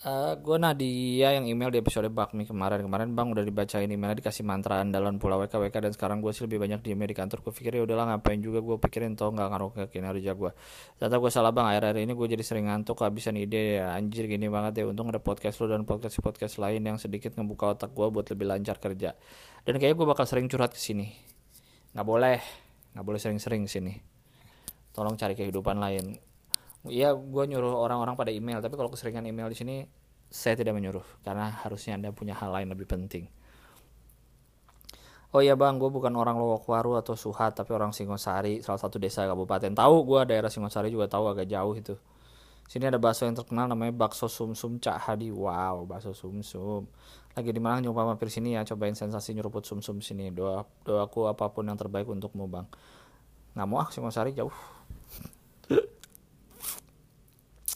[0.00, 2.80] Uh, gue Nadia yang email di episode Bakmi kemarin.
[2.80, 6.48] Kemarin bang udah dibacain emailnya dikasih mantra andalan pula WK WK dan sekarang gue sih
[6.48, 7.44] lebih banyak di di kantor.
[7.44, 10.56] Gue pikir ya udahlah ngapain juga gue pikirin tau nggak ngaruh ke kinerja gue
[10.96, 11.68] ternyata gue salah bang.
[11.68, 13.84] Akhir-akhir ini gue jadi sering ngantuk kehabisan ide.
[13.84, 14.84] Ya anjir gini banget ya.
[14.88, 18.48] Untung ada podcast lo dan podcast podcast lain yang sedikit ngebuka otak gue buat lebih
[18.48, 19.12] lancar kerja.
[19.68, 21.12] Dan kayaknya gue bakal sering curhat ke sini.
[21.92, 22.40] Nggak boleh.
[22.96, 24.00] Nggak boleh sering-sering sini.
[24.96, 26.29] Tolong cari kehidupan lain
[26.88, 29.76] Iya, gue nyuruh orang-orang pada email, tapi kalau keseringan email di sini,
[30.30, 33.28] saya tidak menyuruh karena harusnya anda punya hal lain lebih penting.
[35.30, 39.28] Oh iya bang, gue bukan orang Lowokwaru atau Suhat, tapi orang Singosari, salah satu desa
[39.30, 39.70] kabupaten.
[39.70, 41.94] Tahu gue daerah Singosari juga tahu agak jauh itu.
[42.66, 45.30] Sini ada bakso yang terkenal namanya bakso sumsum Cak Hadi.
[45.30, 46.86] Wow, bakso sumsum.
[47.34, 50.34] Lagi di Malang nyoba mampir sini ya, cobain sensasi nyeruput sumsum sini.
[50.34, 52.66] Doa doaku apa pun yang terbaik untukmu bang.
[53.54, 54.54] Nggak mau ah Singosari jauh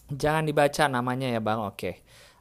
[0.05, 1.91] Jangan dibaca namanya ya bang, oke.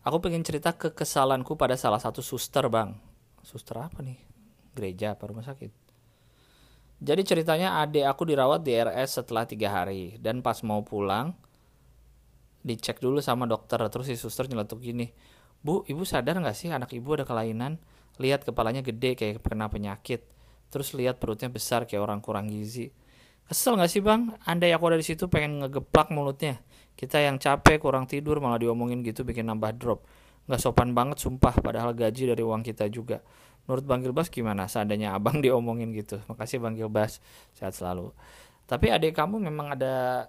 [0.04, 2.92] Aku pengen cerita kekesalanku pada salah satu suster bang.
[3.40, 4.20] Suster apa nih?
[4.76, 5.72] Gereja apa rumah sakit?
[7.00, 10.20] Jadi ceritanya adik aku dirawat di RS setelah tiga hari.
[10.20, 11.32] Dan pas mau pulang,
[12.60, 13.80] dicek dulu sama dokter.
[13.88, 15.08] Terus si suster nyeletuk gini,
[15.64, 17.80] Bu, ibu sadar gak sih anak ibu ada kelainan?
[18.20, 20.28] Lihat kepalanya gede kayak kena penyakit.
[20.68, 22.92] Terus lihat perutnya besar kayak orang kurang gizi
[23.44, 24.32] Kesel gak sih bang?
[24.48, 26.64] Andai aku ada di situ pengen ngegeplak mulutnya.
[26.94, 30.00] Kita yang capek kurang tidur malah diomongin gitu bikin nambah drop.
[30.46, 33.24] Gak sopan banget sumpah padahal gaji dari uang kita juga.
[33.64, 36.20] Menurut Bang Gilbas gimana seandainya abang diomongin gitu?
[36.30, 37.18] Makasih Bang Gilbas,
[37.56, 38.12] sehat selalu.
[38.64, 40.28] Tapi adik kamu memang ada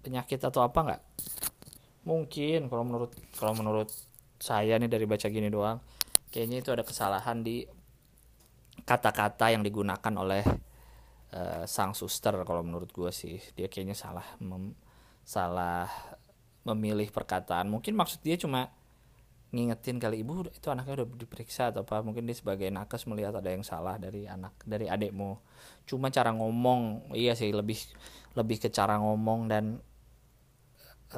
[0.00, 1.02] penyakit atau apa nggak?
[2.08, 3.92] Mungkin kalau menurut kalau menurut
[4.40, 5.80] saya nih dari baca gini doang,
[6.32, 7.64] kayaknya itu ada kesalahan di
[8.84, 10.40] kata-kata yang digunakan oleh
[11.36, 14.72] uh, sang suster kalau menurut gue sih dia kayaknya salah mem
[15.30, 15.86] salah
[16.66, 17.70] memilih perkataan.
[17.70, 18.74] Mungkin maksud dia cuma
[19.54, 22.02] ngingetin kali ibu itu anaknya udah diperiksa atau apa?
[22.02, 25.38] Mungkin dia sebagai nakes melihat ada yang salah dari anak dari adekmu
[25.86, 27.78] cuma cara ngomong iya sih lebih
[28.38, 29.82] lebih ke cara ngomong dan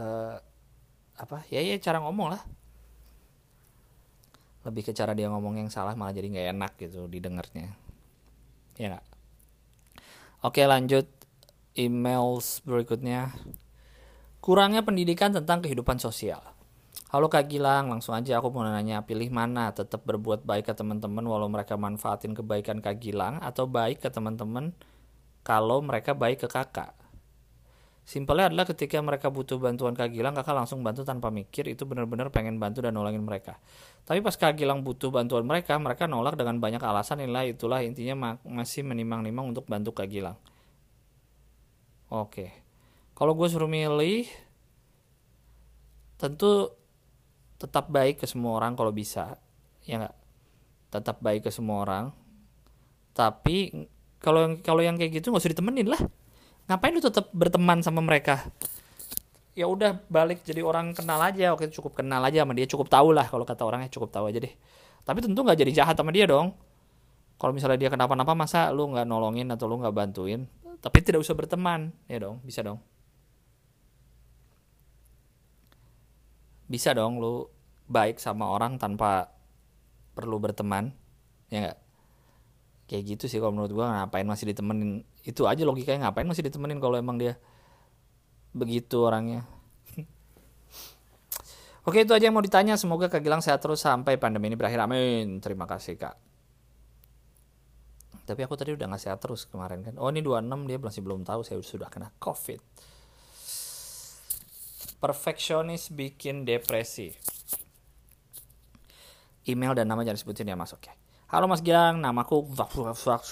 [0.00, 0.36] uh,
[1.16, 2.42] apa ya ya cara ngomong lah.
[4.62, 7.74] Lebih ke cara dia ngomong yang salah malah jadi nggak enak gitu didengarnya.
[8.80, 9.06] Ya gak?
[10.40, 11.04] Oke lanjut
[11.76, 13.32] emails berikutnya.
[14.42, 16.42] Kurangnya pendidikan tentang kehidupan sosial.
[17.14, 21.22] Halo Kak Gilang, langsung aja aku mau nanya pilih mana tetap berbuat baik ke teman-teman
[21.22, 24.74] walau mereka manfaatin kebaikan Kak Gilang atau baik ke teman-teman
[25.46, 26.90] kalau mereka baik ke kakak.
[28.02, 32.34] Simpelnya adalah ketika mereka butuh bantuan Kak Gilang, kakak langsung bantu tanpa mikir, itu benar-benar
[32.34, 33.62] pengen bantu dan nolongin mereka.
[34.02, 38.34] Tapi pas Kak Gilang butuh bantuan mereka, mereka nolak dengan banyak alasan inilah itulah intinya
[38.42, 40.34] masih menimang-nimang untuk bantu Kak Gilang.
[42.10, 42.61] Oke.
[43.22, 44.26] Kalau gue suruh milih,
[46.18, 46.74] tentu
[47.54, 49.38] tetap baik ke semua orang kalau bisa.
[49.86, 50.16] Ya nggak?
[50.90, 52.10] Tetap baik ke semua orang.
[53.14, 53.86] Tapi
[54.18, 56.02] kalau yang kalau yang kayak gitu nggak usah ditemenin lah.
[56.66, 58.42] Ngapain lu tetap berteman sama mereka?
[59.54, 61.54] Ya udah balik jadi orang kenal aja.
[61.54, 62.66] Oke cukup kenal aja sama dia.
[62.66, 64.50] Cukup tahu lah kalau kata orangnya cukup tahu aja deh.
[65.06, 66.58] Tapi tentu nggak jadi jahat sama dia dong.
[67.38, 70.50] Kalau misalnya dia kenapa-napa masa lu nggak nolongin atau lu nggak bantuin?
[70.82, 71.94] Tapi tidak usah berteman.
[72.10, 72.82] Ya dong bisa dong
[76.72, 77.52] bisa dong lu
[77.84, 79.28] baik sama orang tanpa
[80.16, 80.96] perlu berteman
[81.52, 81.78] ya nggak?
[82.88, 85.04] Kayak gitu sih kalau menurut gua ngapain masih ditemenin?
[85.20, 87.36] Itu aja logikanya ngapain masih ditemenin kalau emang dia
[88.56, 89.44] begitu orangnya?
[91.88, 92.80] Oke itu aja yang mau ditanya.
[92.80, 94.80] Semoga Kak Gilang sehat terus sampai pandemi ini berakhir.
[94.80, 95.44] Amin.
[95.44, 96.16] Terima kasih Kak.
[98.24, 99.94] Tapi aku tadi udah nggak sehat terus kemarin kan.
[100.00, 102.60] Oh ini 26 dia masih belum tahu saya sudah kena covid
[105.02, 107.10] perfeksionis bikin depresi.
[109.42, 110.70] Email dan nama jangan sebutin ya mas.
[110.70, 110.94] Oke.
[111.26, 111.98] Halo mas Gilang.
[111.98, 112.46] Namaku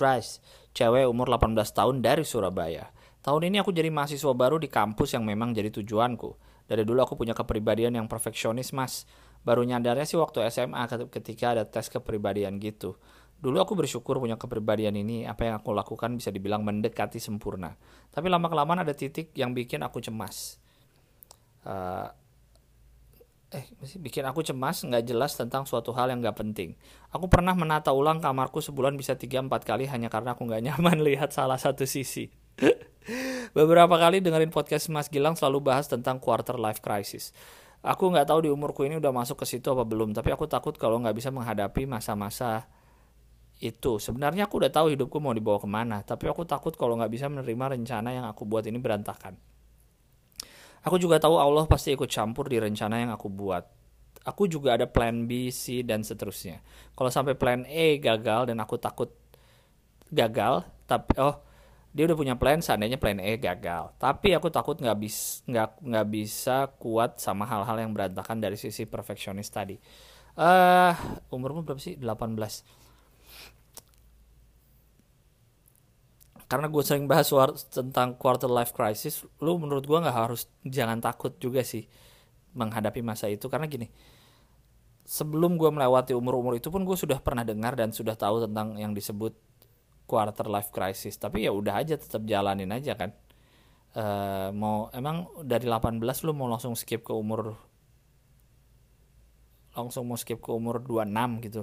[0.03, 0.43] Rice
[0.75, 2.91] cewek umur 18 tahun dari Surabaya.
[3.23, 6.35] Tahun ini aku jadi mahasiswa baru di kampus yang memang jadi tujuanku.
[6.67, 9.07] Dari dulu aku punya kepribadian yang perfeksionis mas.
[9.47, 12.99] Baru nyadarnya sih waktu SMA ketika ada tes kepribadian gitu.
[13.41, 17.73] Dulu aku bersyukur punya kepribadian ini, apa yang aku lakukan bisa dibilang mendekati sempurna.
[18.13, 20.60] Tapi lama-kelamaan ada titik yang bikin aku cemas.
[21.67, 22.09] Uh,
[23.51, 23.67] eh
[23.99, 26.79] bikin aku cemas nggak jelas tentang suatu hal yang nggak penting.
[27.11, 31.35] Aku pernah menata ulang kamarku sebulan bisa 3-4 kali hanya karena aku nggak nyaman lihat
[31.35, 32.31] salah satu sisi.
[33.57, 37.35] Beberapa kali dengerin podcast Mas Gilang selalu bahas tentang quarter life crisis.
[37.81, 40.77] Aku nggak tahu di umurku ini udah masuk ke situ apa belum, tapi aku takut
[40.77, 42.69] kalau nggak bisa menghadapi masa-masa
[43.61, 47.13] itu sebenarnya aku udah tahu hidupku mau dibawa ke mana tapi aku takut kalau nggak
[47.13, 49.37] bisa menerima rencana yang aku buat ini berantakan
[50.85, 53.65] aku juga tahu Allah pasti ikut campur di rencana yang aku buat.
[54.21, 56.61] Aku juga ada plan B C dan seterusnya.
[56.93, 59.09] Kalau sampai plan E gagal dan aku takut
[60.11, 61.41] gagal tapi oh
[61.91, 63.97] dia udah punya plan seandainya plan E gagal.
[63.97, 64.97] Tapi aku takut nggak
[65.81, 69.81] nggak bisa kuat sama hal-hal yang berantakan dari sisi perfeksionis tadi.
[70.37, 70.95] Eh uh,
[71.33, 71.97] umurmu berapa sih?
[71.97, 72.80] 18
[76.51, 77.31] karena gue sering bahas
[77.71, 81.87] tentang quarter life crisis lu menurut gue nggak harus jangan takut juga sih
[82.59, 83.47] menghadapi masa itu.
[83.47, 83.87] Karena gini
[85.07, 88.91] sebelum gue melewati umur-umur itu pun gue sudah pernah dengar dan sudah tahu tentang yang
[88.99, 89.39] disebut
[90.11, 91.15] quarter life crisis.
[91.23, 93.15] Tapi ya udah aja tetap jalanin aja kan.
[93.95, 97.59] Uh, mau emang dari 18 lu mau langsung skip ke umur
[99.75, 101.63] langsung mau skip ke umur 26 gitu.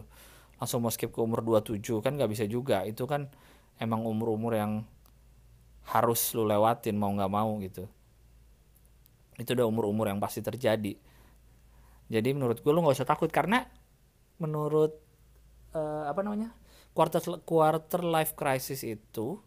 [0.63, 2.87] Langsung mau skip ke umur 27 kan nggak bisa juga.
[2.87, 3.27] Itu kan
[3.77, 4.85] emang umur-umur yang
[5.87, 7.87] harus lu lewatin mau nggak mau gitu.
[9.39, 10.97] Itu udah umur-umur yang pasti terjadi.
[12.07, 13.67] Jadi menurut gue lu nggak usah takut karena
[14.39, 14.95] menurut
[15.75, 16.53] uh, apa namanya
[16.93, 19.41] quarter quarter life crisis itu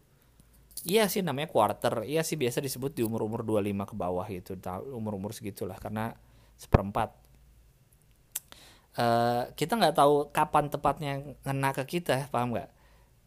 [0.85, 4.55] iya sih namanya quarter iya sih biasa disebut di umur-umur 25 ke bawah gitu
[4.93, 6.17] umur-umur segitulah karena
[6.57, 7.17] seperempat.
[8.91, 11.11] Uh, kita nggak tahu kapan tepatnya
[11.47, 12.80] ngena ke kita paham nggak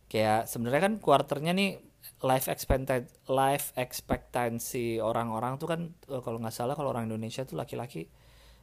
[0.09, 1.81] kayak sebenarnya kan kuarternya nih
[2.25, 7.57] life expectancy life expectancy orang-orang tuh kan eh, kalau nggak salah kalau orang Indonesia tuh
[7.57, 8.09] laki-laki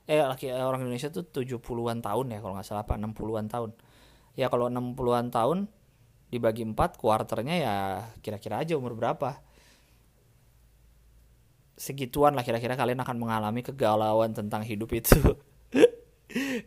[0.09, 3.71] eh laki eh, orang Indonesia tuh 70-an tahun ya kalau nggak salah apa 60-an tahun.
[4.33, 5.67] Ya kalau 60-an tahun
[6.31, 7.75] dibagi 4 kuarternya ya
[8.23, 9.39] kira-kira aja umur berapa.
[11.77, 15.17] Segituan lah kira-kira kalian akan mengalami kegalauan tentang hidup itu.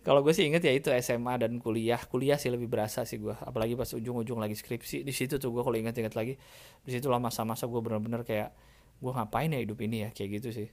[0.07, 1.98] kalau gue sih inget ya itu SMA dan kuliah.
[1.98, 5.03] Kuliah sih lebih berasa sih gue apalagi pas ujung-ujung lagi skripsi.
[5.03, 6.37] Di situ tuh gue kalau inget-inget lagi
[6.85, 8.53] di situ lah masa-masa gue bener-bener kayak
[9.00, 10.09] gue ngapain ya hidup ini ya?
[10.12, 10.68] Kayak gitu sih.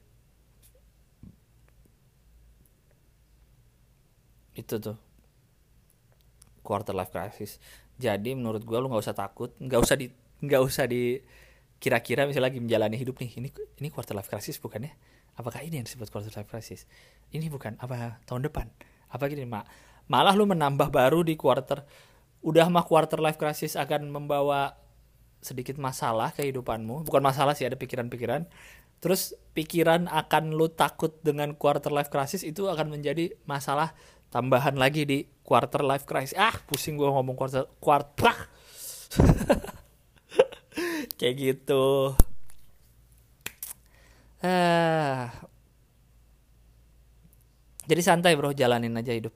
[4.55, 4.97] Itu tuh.
[6.61, 7.57] Quarter life crisis.
[8.01, 10.09] Jadi menurut gue lu nggak usah takut nggak usah di
[10.41, 11.21] nggak usah di
[11.81, 13.49] kira-kira misalnya lagi menjalani hidup nih ini
[13.81, 14.93] ini quarter life crisis bukan ya?
[15.33, 16.85] Apakah ini yang disebut quarter life crisis?
[17.33, 18.69] Ini bukan apa tahun depan?
[19.09, 19.65] Apa gini mak
[20.05, 21.81] malah lu menambah baru di quarter
[22.45, 24.77] udah mah quarter life crisis akan membawa
[25.41, 27.01] sedikit masalah kehidupanmu.
[27.09, 28.45] Bukan masalah sih ada pikiran-pikiran.
[29.01, 33.97] Terus pikiran akan lu takut dengan quarter life crisis itu akan menjadi masalah
[34.29, 36.37] tambahan lagi di quarter life crisis.
[36.37, 38.29] Ah pusing gua ngomong quarter quarter
[41.19, 42.15] kayak gitu.
[44.41, 45.29] Ah
[47.91, 48.55] jadi santai bro.
[48.55, 49.35] Jalanin aja hidup.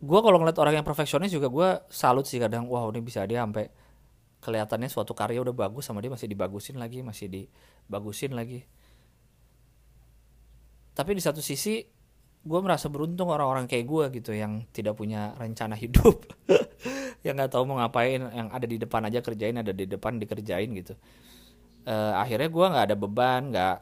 [0.00, 3.44] Gue kalau ngeliat orang yang perfeksionis juga gue salut sih kadang wow ini bisa dia
[3.44, 3.68] sampai
[4.40, 8.64] kelihatannya suatu karya udah bagus sama dia masih dibagusin lagi masih dibagusin lagi.
[10.96, 11.84] Tapi di satu sisi
[12.40, 16.24] gue merasa beruntung orang-orang kayak gue gitu yang tidak punya rencana hidup.
[17.24, 20.72] Yang nggak tahu mau ngapain yang ada di depan aja kerjain ada di depan dikerjain
[20.72, 20.96] gitu.
[21.84, 23.76] Uh, akhirnya gue nggak ada beban nggak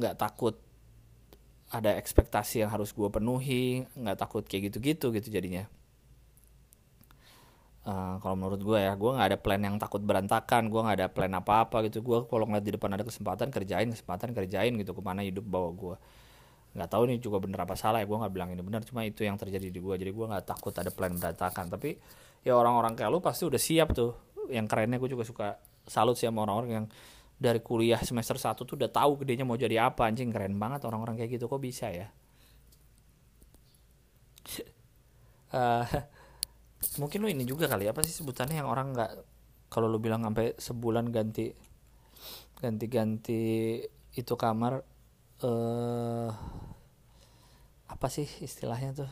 [0.00, 0.56] nggak takut
[1.68, 5.68] ada ekspektasi yang harus gue penuhi nggak takut kayak gitu-gitu gitu jadinya.
[7.84, 11.08] Uh, kalau menurut gue ya gue nggak ada plan yang takut berantakan gue nggak ada
[11.12, 12.00] plan apa-apa gitu.
[12.00, 15.68] Gue kalau ngeliat di depan ada kesempatan kerjain kesempatan kerjain gitu ke mana hidup bawa
[15.76, 15.96] gue
[16.74, 19.22] nggak tahu nih juga bener apa salah ya gue nggak bilang ini benar cuma itu
[19.22, 21.70] yang terjadi di gue jadi gue nggak takut ada plan berantakan.
[21.70, 21.90] Tapi
[22.42, 24.12] ya orang-orang kayak lu pasti udah siap tuh.
[24.50, 25.56] Yang kerennya gue juga suka
[25.86, 26.86] salut sih sama orang-orang yang
[27.34, 30.10] dari kuliah semester 1 tuh udah tahu gedenya mau jadi apa.
[30.10, 32.10] Anjing keren banget orang-orang kayak gitu kok bisa ya?
[35.54, 35.86] Uh,
[37.00, 39.12] mungkin lu ini juga kali apa sih sebutannya yang orang nggak
[39.72, 41.50] kalau lu bilang sampai sebulan ganti
[42.62, 43.82] ganti-ganti
[44.14, 44.93] itu kamar
[45.44, 46.28] uh,
[47.86, 49.10] apa sih istilahnya tuh?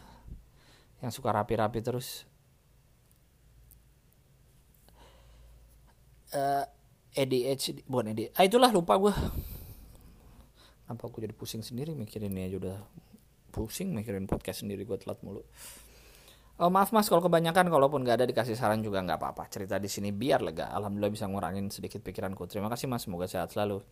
[1.05, 2.25] Yang suka rapi-rapi terus.
[6.33, 6.65] Uh,
[7.13, 9.13] eh, ADHD bukan ADHD ah itulah lupa gue
[10.89, 12.79] apa gue jadi pusing sendiri mikirin ini aja udah
[13.53, 15.45] pusing mikirin podcast sendiri gue telat mulu.
[16.57, 19.45] Oh maaf mas kalau kebanyakan kalaupun gak ada dikasih saran juga nggak apa-apa.
[19.53, 20.73] Cerita di sini biar lega.
[20.73, 22.49] Alhamdulillah bisa ngurangin sedikit pikiranku.
[22.49, 23.85] Terima kasih mas semoga sehat selalu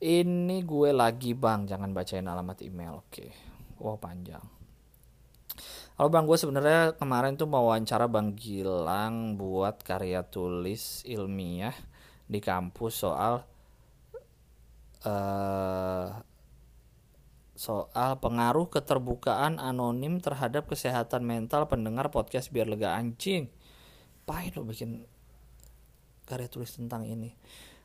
[0.00, 3.04] ini gue lagi bang, jangan bacain alamat email.
[3.04, 3.28] Oke.
[3.76, 4.40] Wow panjang.
[6.00, 11.76] Halo bang, gue sebenarnya kemarin tuh mau wawancara bang Gilang buat karya tulis ilmiah
[12.24, 13.44] di kampus soal
[15.04, 16.08] uh,
[17.52, 23.52] soal pengaruh keterbukaan anonim terhadap kesehatan mental pendengar podcast biar lega anjing.
[24.24, 25.04] Pahit lo bikin
[26.24, 27.36] karya tulis tentang ini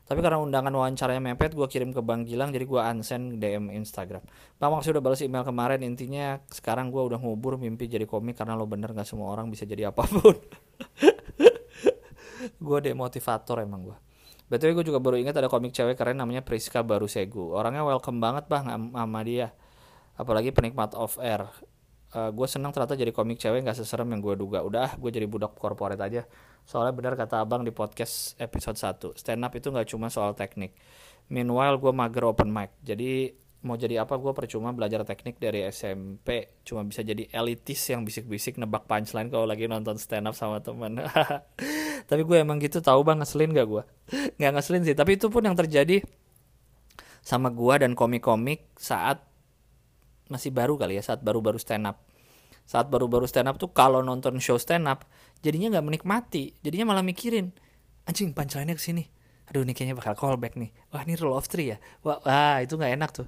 [0.06, 4.22] tapi karena undangan wawancaranya mepet gue kirim ke Bang Gilang jadi gue unsend DM Instagram.
[4.54, 8.54] Bang maksud udah balas email kemarin intinya sekarang gue udah ngubur mimpi jadi komik karena
[8.54, 10.38] lo bener gak semua orang bisa jadi apa pun.
[12.62, 13.98] Gue demotivator emang gue
[14.46, 18.22] Betul gue juga baru ingat ada komik cewek keren namanya Priska Baru Segu Orangnya welcome
[18.22, 19.50] banget bang sama dia.
[20.14, 21.42] Apalagi penikmat of air.
[22.14, 24.62] Uh, gue senang ternyata jadi komik cewek gak seserem yang gue duga.
[24.62, 26.22] Udah gue jadi budak korporat aja
[26.66, 30.74] Soalnya benar kata abang di podcast episode 1 Stand up itu gak cuma soal teknik.
[31.30, 32.74] Meanwhile gue mager open mic.
[32.82, 33.30] Jadi
[33.62, 38.62] mau jadi apa gue percuma belajar teknik dari SMP Cuma bisa jadi elitis yang bisik-bisik
[38.62, 40.98] nebak punchline kalau lagi nonton stand up sama temen.
[42.10, 43.82] Tapi gue emang gitu tahu bang ngeselin gak gue
[44.42, 46.02] Gak ngeselin sih tapi itu pun yang terjadi
[47.26, 49.18] sama gue dan komik-komik saat
[50.30, 52.05] masih baru kali ya saat baru-baru stand up
[52.66, 55.06] saat baru-baru stand up tuh kalau nonton show stand up
[55.40, 57.54] jadinya nggak menikmati jadinya malah mikirin
[58.04, 59.06] anjing punchline-nya ke sini
[59.46, 60.74] aduh ini kayaknya bakal callback nih.
[60.90, 61.78] Wah ini rule of three ya.
[62.02, 63.26] Wah, wah itu nggak enak tuh.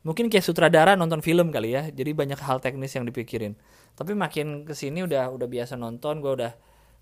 [0.00, 3.52] Mungkin kayak sutradara nonton film kali ya jadi banyak hal teknis yang dipikirin.
[3.92, 6.52] Tapi makin ke sini udah udah biasa nonton gue udah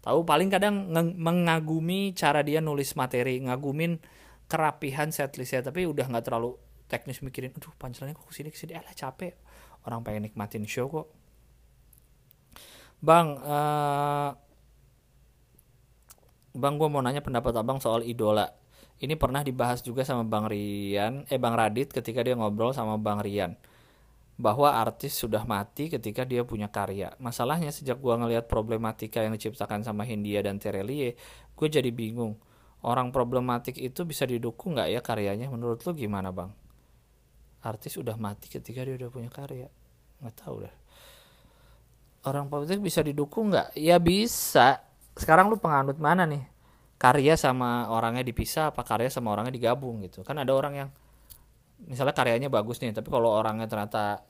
[0.03, 4.03] tahu paling kadang mengagumi cara dia nulis materi ngagumin
[4.51, 6.59] kerapihan setlistnya tapi udah nggak terlalu
[6.91, 9.39] teknis mikirin aduh punchline kok ke sini ke sini alah capek.
[9.87, 11.07] Orang pengen nikmatin show kok
[12.99, 14.35] Bang, uh,
[16.59, 18.51] Bang gue mau nanya pendapat abang soal idola.
[18.99, 23.23] Ini pernah dibahas juga sama Bang Rian, eh Bang Radit ketika dia ngobrol sama Bang
[23.23, 23.55] Rian.
[24.35, 27.15] Bahwa artis sudah mati ketika dia punya karya.
[27.23, 31.15] Masalahnya sejak gue ngelihat problematika yang diciptakan sama Hindia dan Terelie,
[31.55, 32.35] gue jadi bingung.
[32.83, 35.47] Orang problematik itu bisa didukung nggak ya karyanya?
[35.51, 36.51] Menurut lo gimana bang?
[37.63, 39.71] Artis udah mati ketika dia udah punya karya.
[40.23, 40.75] Nggak tahu dah
[42.29, 43.75] orang politik bisa didukung nggak?
[43.75, 44.85] Ya bisa.
[45.17, 46.45] Sekarang lu penganut mana nih?
[46.99, 50.21] Karya sama orangnya dipisah apa karya sama orangnya digabung gitu.
[50.23, 50.89] Kan ada orang yang
[51.87, 54.23] misalnya karyanya bagus nih, tapi kalau orangnya ternyata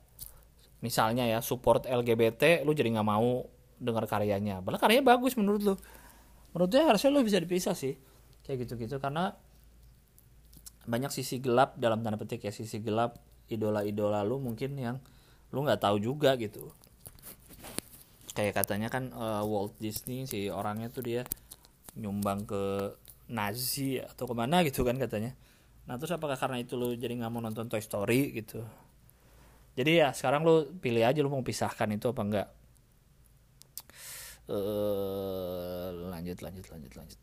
[0.79, 3.45] misalnya ya support LGBT, lu jadi nggak mau
[3.81, 4.61] dengar karyanya.
[4.63, 5.75] Padahal karyanya bagus menurut lu.
[6.53, 7.97] Menurut gue harusnya lu bisa dipisah sih.
[8.45, 9.37] Kayak gitu-gitu karena
[10.89, 14.97] banyak sisi gelap dalam tanda petik ya sisi gelap idola-idola lu mungkin yang
[15.53, 16.73] lu nggak tahu juga gitu
[18.39, 21.27] kayak katanya kan uh, Walt Disney si orangnya tuh dia
[21.99, 22.95] nyumbang ke
[23.27, 25.35] Nazi atau ke mana gitu kan katanya.
[25.91, 28.63] Nah terus apakah karena itu lo jadi nggak mau nonton Toy Story gitu?
[29.75, 32.47] Jadi ya sekarang lo pilih aja lo mau pisahkan itu apa enggak
[34.47, 37.19] uh, lanjut lanjut lanjut lanjut.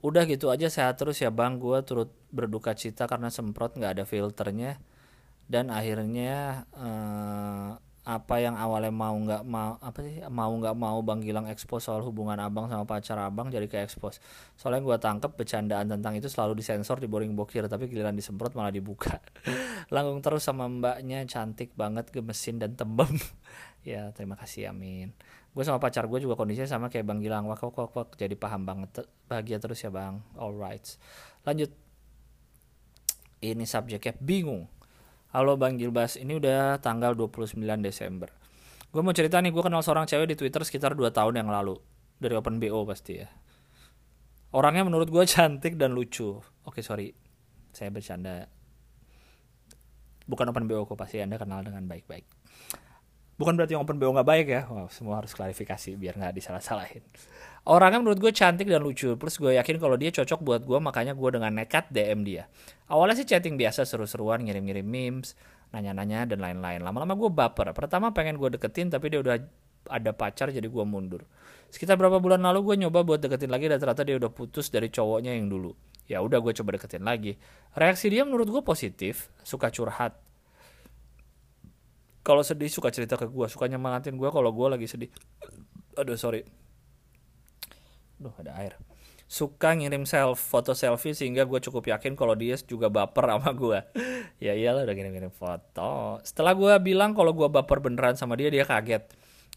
[0.00, 1.60] Udah gitu aja sehat terus ya bang.
[1.60, 4.80] Gue turut berduka cita karena semprot nggak ada filternya
[5.48, 7.70] dan akhirnya eh,
[8.08, 12.00] apa yang awalnya mau nggak mau apa sih mau nggak mau bang Gilang ekspos soal
[12.00, 14.16] hubungan abang sama pacar abang jadi ke ekspos
[14.56, 18.72] soalnya gue tangkep bercandaan tentang itu selalu disensor di boring bokir tapi giliran disemprot malah
[18.72, 19.20] dibuka.
[19.94, 23.12] Langsung terus sama mbaknya cantik banget gemesin dan tembem.
[23.86, 25.16] Ya terima kasih amin.
[25.54, 28.64] Gue sama pacar gue juga kondisinya sama kayak bang Gilang kok kok kok jadi paham
[28.64, 29.04] banget.
[29.28, 30.24] Bahagia terus ya bang.
[30.36, 30.96] Alright
[31.44, 31.72] lanjut.
[33.38, 34.77] Ini subjeknya bingung
[35.28, 38.32] halo bang Gilbas ini udah tanggal 29 Desember.
[38.88, 41.76] Gue mau cerita nih gue kenal seorang cewek di Twitter sekitar 2 tahun yang lalu
[42.16, 43.28] dari Open BO pasti ya.
[44.56, 46.40] Orangnya menurut gue cantik dan lucu.
[46.64, 47.12] Oke sorry
[47.76, 48.48] saya bercanda.
[50.24, 52.24] Bukan Open BO kok pasti anda kenal dengan baik-baik.
[53.38, 54.66] Bukan berarti yang open BO nggak baik ya?
[54.66, 57.06] Wow, semua harus klarifikasi biar nggak disalah-salahin
[57.68, 59.12] orangnya menurut gue cantik dan lucu.
[59.20, 62.48] Plus gue yakin kalau dia cocok buat gue makanya gue dengan nekat DM dia.
[62.88, 65.36] Awalnya sih chatting biasa seru-seruan ngirim-ngirim memes
[65.68, 66.80] nanya-nanya dan lain-lain.
[66.80, 67.76] Lama-lama gue baper.
[67.76, 69.36] Pertama pengen gue deketin tapi dia udah
[69.92, 71.28] ada pacar jadi gue mundur.
[71.68, 74.88] Sekitar berapa bulan lalu gue nyoba buat deketin lagi dan ternyata dia udah putus dari
[74.88, 75.76] cowoknya yang dulu.
[76.08, 77.36] Ya udah gue coba deketin lagi.
[77.76, 80.16] Reaksi dia menurut gue positif suka curhat.
[82.24, 83.46] Kalau sedih suka cerita ke gue.
[83.52, 85.12] Suka nyemangatin gue kalau gue lagi sedih.
[86.00, 86.67] Aduh sorry
[88.18, 88.74] Duh ada air.
[89.28, 93.78] Suka ngirim self foto selfie sehingga gue cukup yakin kalau dia juga baper sama gue
[94.42, 96.18] ya iyalah udah ngirim-ngirim foto.
[96.26, 99.06] Setelah gue bilang kalau gue baper beneran sama dia dia kaget.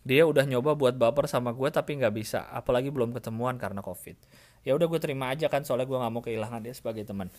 [0.01, 2.45] Dia udah nyoba buat baper sama gue tapi nggak bisa.
[2.53, 4.19] Apalagi belum ketemuan karena covid.
[4.61, 7.31] Ya udah gue terima aja kan soalnya gue nggak mau kehilangan dia sebagai teman.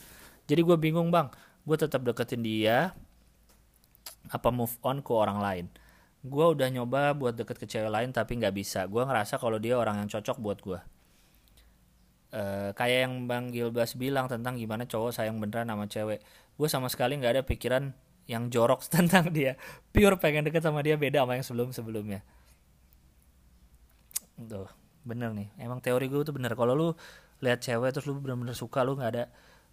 [0.48, 1.30] Jadi gue bingung bang.
[1.62, 2.96] Gue tetap deketin dia
[4.32, 5.66] apa move on ke orang lain?
[6.24, 8.88] Gue udah nyoba buat deket ke cewek lain tapi nggak bisa.
[8.88, 10.80] Gue ngerasa kalau dia orang yang cocok buat gue
[12.32, 16.20] uh, kayak yang bang Gilbas bilang tentang gimana cowok sayang beneran sama cewek.
[16.56, 17.92] Gue sama sekali nggak ada pikiran
[18.26, 19.54] yang jorok tentang dia.
[19.92, 22.20] Pure pengen deket sama dia beda sama yang sebelum sebelumnya
[24.48, 24.66] tuh
[25.02, 25.48] bener nih.
[25.58, 26.54] Emang teori gue tuh bener.
[26.54, 26.88] Kalau lu
[27.42, 29.24] lihat cewek terus lu bener-bener suka lu nggak ada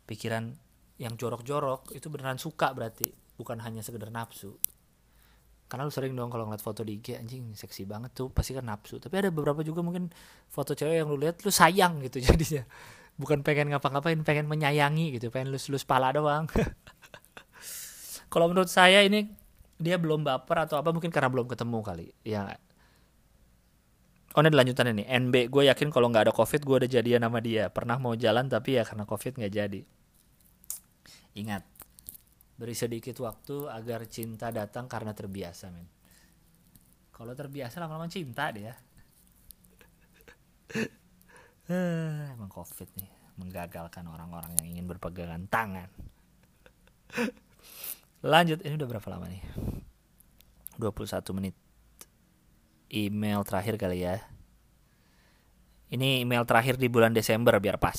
[0.09, 0.53] pikiran
[0.99, 3.13] yang jorok-jorok itu beneran suka berarti.
[3.39, 4.59] Bukan hanya sekedar nafsu
[5.69, 8.65] karena lu sering dong kalau ngeliat foto di IG anjing seksi banget tuh pasti kan
[8.65, 8.97] nafsu.
[8.97, 10.09] Tapi ada beberapa juga mungkin
[10.49, 12.65] foto cewek yang lu lihat lu sayang gitu jadinya.
[13.21, 16.49] Bukan pengen ngapa-ngapain pengen menyayangi gitu pengen lus-lus pala doang.
[18.33, 19.29] Kalau menurut saya ini
[19.77, 22.07] dia belum baper atau apa mungkin karena belum ketemu kali.
[22.25, 22.57] Ya.
[24.33, 27.45] Oh ini lanjutan ini NB gue yakin kalau nggak ada covid gue udah jadian sama
[27.45, 27.69] dia.
[27.69, 29.81] Pernah mau jalan tapi ya karena covid nggak jadi.
[31.37, 31.78] Ingat
[32.59, 35.87] beri sedikit waktu agar cinta datang karena terbiasa men
[37.15, 38.75] kalau terbiasa lama-lama cinta dia
[41.71, 45.87] eh, emang covid nih menggagalkan orang-orang yang ingin berpegangan tangan.
[48.19, 49.41] Lanjut ini udah berapa lama nih?
[50.75, 51.55] 21 menit.
[52.91, 54.19] Email terakhir kali ya.
[55.89, 57.97] Ini email terakhir di bulan Desember biar pas.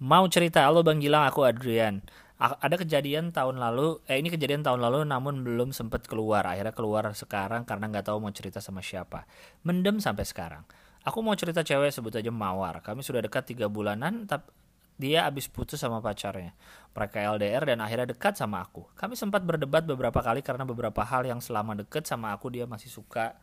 [0.00, 2.02] Mau cerita halo Bang Gilang aku Adrian
[2.38, 6.46] ada kejadian tahun lalu eh ini kejadian tahun lalu namun belum sempat keluar.
[6.46, 9.26] Akhirnya keluar sekarang karena nggak tahu mau cerita sama siapa.
[9.66, 10.62] Mendem sampai sekarang.
[11.02, 12.78] Aku mau cerita cewek sebut aja mawar.
[12.78, 14.54] Kami sudah dekat tiga bulanan tapi
[14.98, 16.54] dia abis putus sama pacarnya.
[16.94, 18.86] Mereka LDR dan akhirnya dekat sama aku.
[18.94, 22.90] Kami sempat berdebat beberapa kali karena beberapa hal yang selama deket sama aku dia masih
[22.90, 23.34] suka.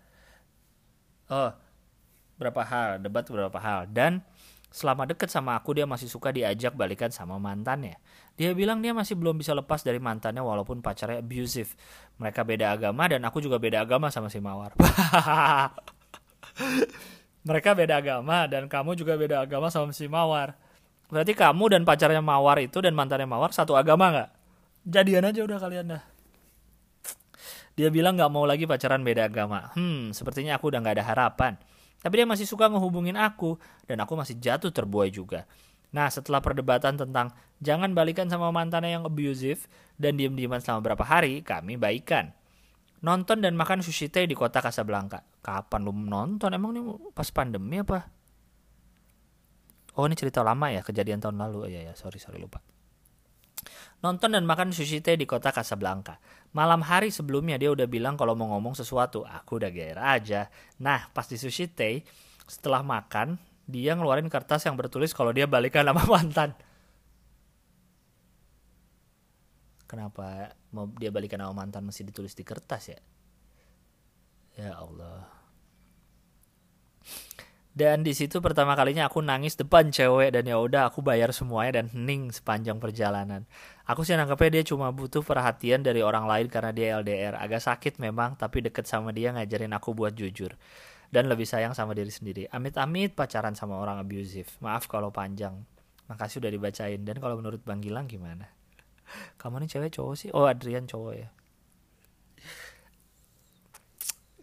[1.28, 1.52] Oh
[2.36, 3.88] berapa hal debat beberapa hal.
[3.92, 4.24] Dan
[4.76, 7.96] selama deket sama aku dia masih suka diajak balikan sama mantannya.
[8.36, 11.72] Dia bilang dia masih belum bisa lepas dari mantannya walaupun pacarnya abusive.
[12.20, 14.76] Mereka beda agama dan aku juga beda agama sama si Mawar.
[17.48, 20.60] Mereka beda agama dan kamu juga beda agama sama si Mawar.
[21.08, 24.30] Berarti kamu dan pacarnya Mawar itu dan mantannya Mawar satu agama nggak?
[24.92, 26.04] Jadian aja udah kalian dah.
[27.80, 29.72] Dia bilang nggak mau lagi pacaran beda agama.
[29.80, 31.56] Hmm, sepertinya aku udah nggak ada harapan.
[32.06, 33.58] Tapi dia masih suka ngehubungin aku
[33.90, 35.50] dan aku masih jatuh terbuai juga.
[35.90, 37.34] Nah, setelah perdebatan tentang
[37.66, 39.66] jangan balikan sama mantannya yang abusive
[39.98, 42.30] dan diem-dieman selama berapa hari, kami baikan.
[43.02, 45.26] Nonton dan makan sushi teh di kota Casablanca.
[45.42, 46.54] Kapan lu nonton?
[46.54, 48.06] Emang ini pas pandemi apa?
[49.98, 51.58] Oh, ini cerita lama ya, kejadian tahun lalu.
[51.66, 52.62] Oh, iya ya, sorry sorry lupa.
[54.06, 56.22] Nonton dan makan sushi teh di kota Casablanca.
[56.54, 59.26] Malam hari sebelumnya dia udah bilang kalau mau ngomong sesuatu.
[59.26, 60.54] Aku udah GR aja.
[60.78, 62.06] Nah, pas di sushi teh,
[62.46, 66.54] setelah makan, dia ngeluarin kertas yang bertulis kalau dia balikan sama mantan.
[69.90, 73.02] Kenapa mau dia balikan sama mantan masih ditulis di kertas ya?
[74.54, 75.26] Ya Allah.
[77.76, 81.84] Dan di situ pertama kalinya aku nangis depan cewek dan ya udah aku bayar semuanya
[81.84, 83.44] dan hening sepanjang perjalanan.
[83.84, 87.36] Aku sih nangkepnya dia cuma butuh perhatian dari orang lain karena dia LDR.
[87.36, 90.56] Agak sakit memang, tapi deket sama dia ngajarin aku buat jujur.
[91.12, 92.48] Dan lebih sayang sama diri sendiri.
[92.48, 94.48] Amit-amit pacaran sama orang abusive.
[94.64, 95.68] Maaf kalau panjang.
[96.08, 97.04] Makasih udah dibacain.
[97.04, 98.48] Dan kalau menurut Bang Gilang gimana?
[99.40, 100.30] Kamu nih cewek cowok sih?
[100.32, 101.30] Oh Adrian cowok ya.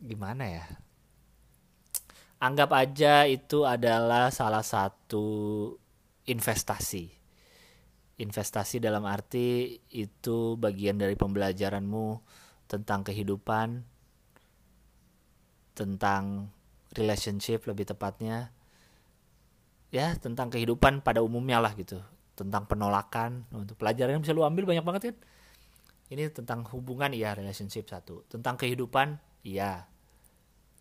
[0.03, 0.64] gimana ya
[2.43, 5.26] anggap aja itu adalah salah satu
[6.26, 7.07] investasi.
[8.18, 12.07] Investasi dalam arti itu bagian dari pembelajaranmu
[12.66, 13.86] tentang kehidupan
[15.72, 16.53] tentang
[16.93, 18.51] relationship lebih tepatnya.
[19.95, 22.03] Ya tentang kehidupan pada umumnya lah gitu.
[22.34, 23.47] Tentang penolakan.
[23.55, 25.16] Untuk pelajaran yang bisa lu ambil banyak banget kan?
[26.12, 28.26] Ini tentang hubungan iya relationship satu.
[28.28, 29.16] Tentang kehidupan
[29.47, 29.88] iya.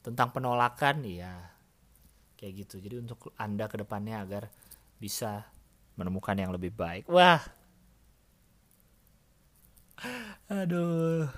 [0.02, 1.51] Tentang penolakan iya
[2.42, 2.82] kayak gitu.
[2.82, 4.50] Jadi untuk anda ke depannya agar
[4.98, 5.46] bisa
[5.94, 7.06] menemukan yang lebih baik.
[7.06, 7.38] Wah.
[10.50, 11.30] Aduh.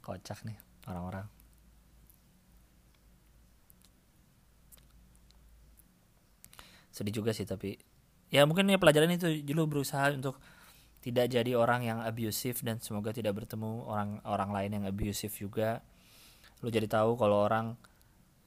[0.00, 0.56] Kocak nih
[0.88, 1.28] orang-orang.
[6.88, 7.76] Sedih juga sih tapi
[8.32, 10.40] ya mungkin ya pelajaran itu dulu berusaha untuk
[11.00, 15.84] tidak jadi orang yang abusive dan semoga tidak bertemu orang orang lain yang abusive juga.
[16.64, 17.76] Lu jadi tahu kalau orang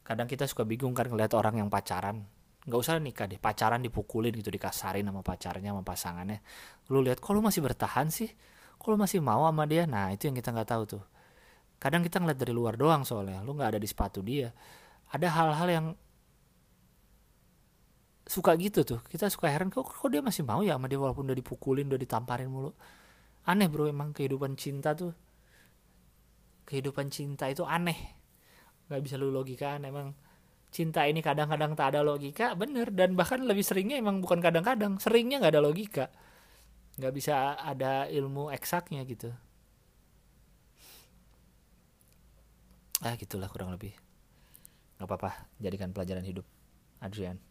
[0.03, 2.27] kadang kita suka bingung kan ngeliat orang yang pacaran.
[2.63, 6.39] Nggak usah nikah deh pacaran dipukulin gitu dikasarin sama pacarnya sama pasangannya.
[6.91, 8.31] Lu lihat kalau masih bertahan sih?
[8.79, 9.83] Kalau masih mau sama dia?
[9.87, 11.03] Nah itu yang kita nggak tahu tuh.
[11.79, 14.51] Kadang kita ngeliat dari luar doang soalnya lu nggak ada di sepatu dia.
[15.11, 15.85] Ada hal-hal yang
[18.23, 18.99] suka gitu tuh.
[19.07, 21.99] Kita suka heran kok kok dia masih mau ya sama dia walaupun udah dipukulin udah
[21.99, 22.71] ditamparin mulu?
[23.43, 25.11] Aneh bro emang kehidupan cinta tuh.
[26.63, 28.22] Kehidupan cinta itu aneh
[28.93, 30.13] nggak bisa lu logika emang
[30.69, 32.93] cinta ini kadang-kadang tak ada logika bener.
[32.93, 36.05] Dan bahkan lebih seringnya emang bukan kadang-kadang seringnya nggak ada logika.
[37.01, 39.33] Nggak bisa ada ilmu eksaknya gitu.
[43.01, 43.97] Ah gitulah kurang lebih.
[45.01, 46.45] Nggak apa-apa jadikan pelajaran hidup
[47.01, 47.41] Adrian.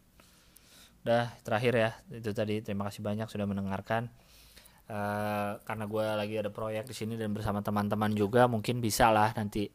[1.03, 2.63] Udah terakhir ya itu tadi.
[2.63, 4.07] Terima kasih banyak sudah mendengarkan.
[4.83, 9.31] Uh, karena gue lagi ada proyek di sini dan bersama teman-teman juga mungkin bisa lah
[9.31, 9.71] nanti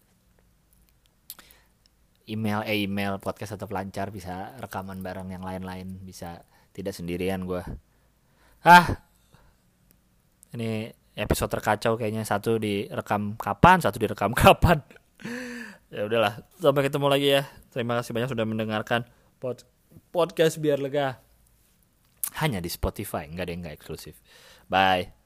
[2.28, 6.44] email eh email podcast atau pelancar bisa rekaman bareng yang lain-lain bisa
[6.76, 7.64] tidak sendirian gue
[8.62, 8.86] ah
[10.54, 12.22] ini episode terkacau kayaknya.
[12.22, 14.80] Satu direkam kapan satu direkam kapan?
[15.90, 17.42] Ya udahlah sampai ketemu lagi ya.
[17.74, 19.04] Terima kasih banyak sudah mendengarkan
[19.42, 19.66] pod
[20.14, 21.18] podcast biar lega.
[22.38, 24.20] Hanya di Spotify nggak ada yang nggak eksklusif.
[24.70, 25.17] Bye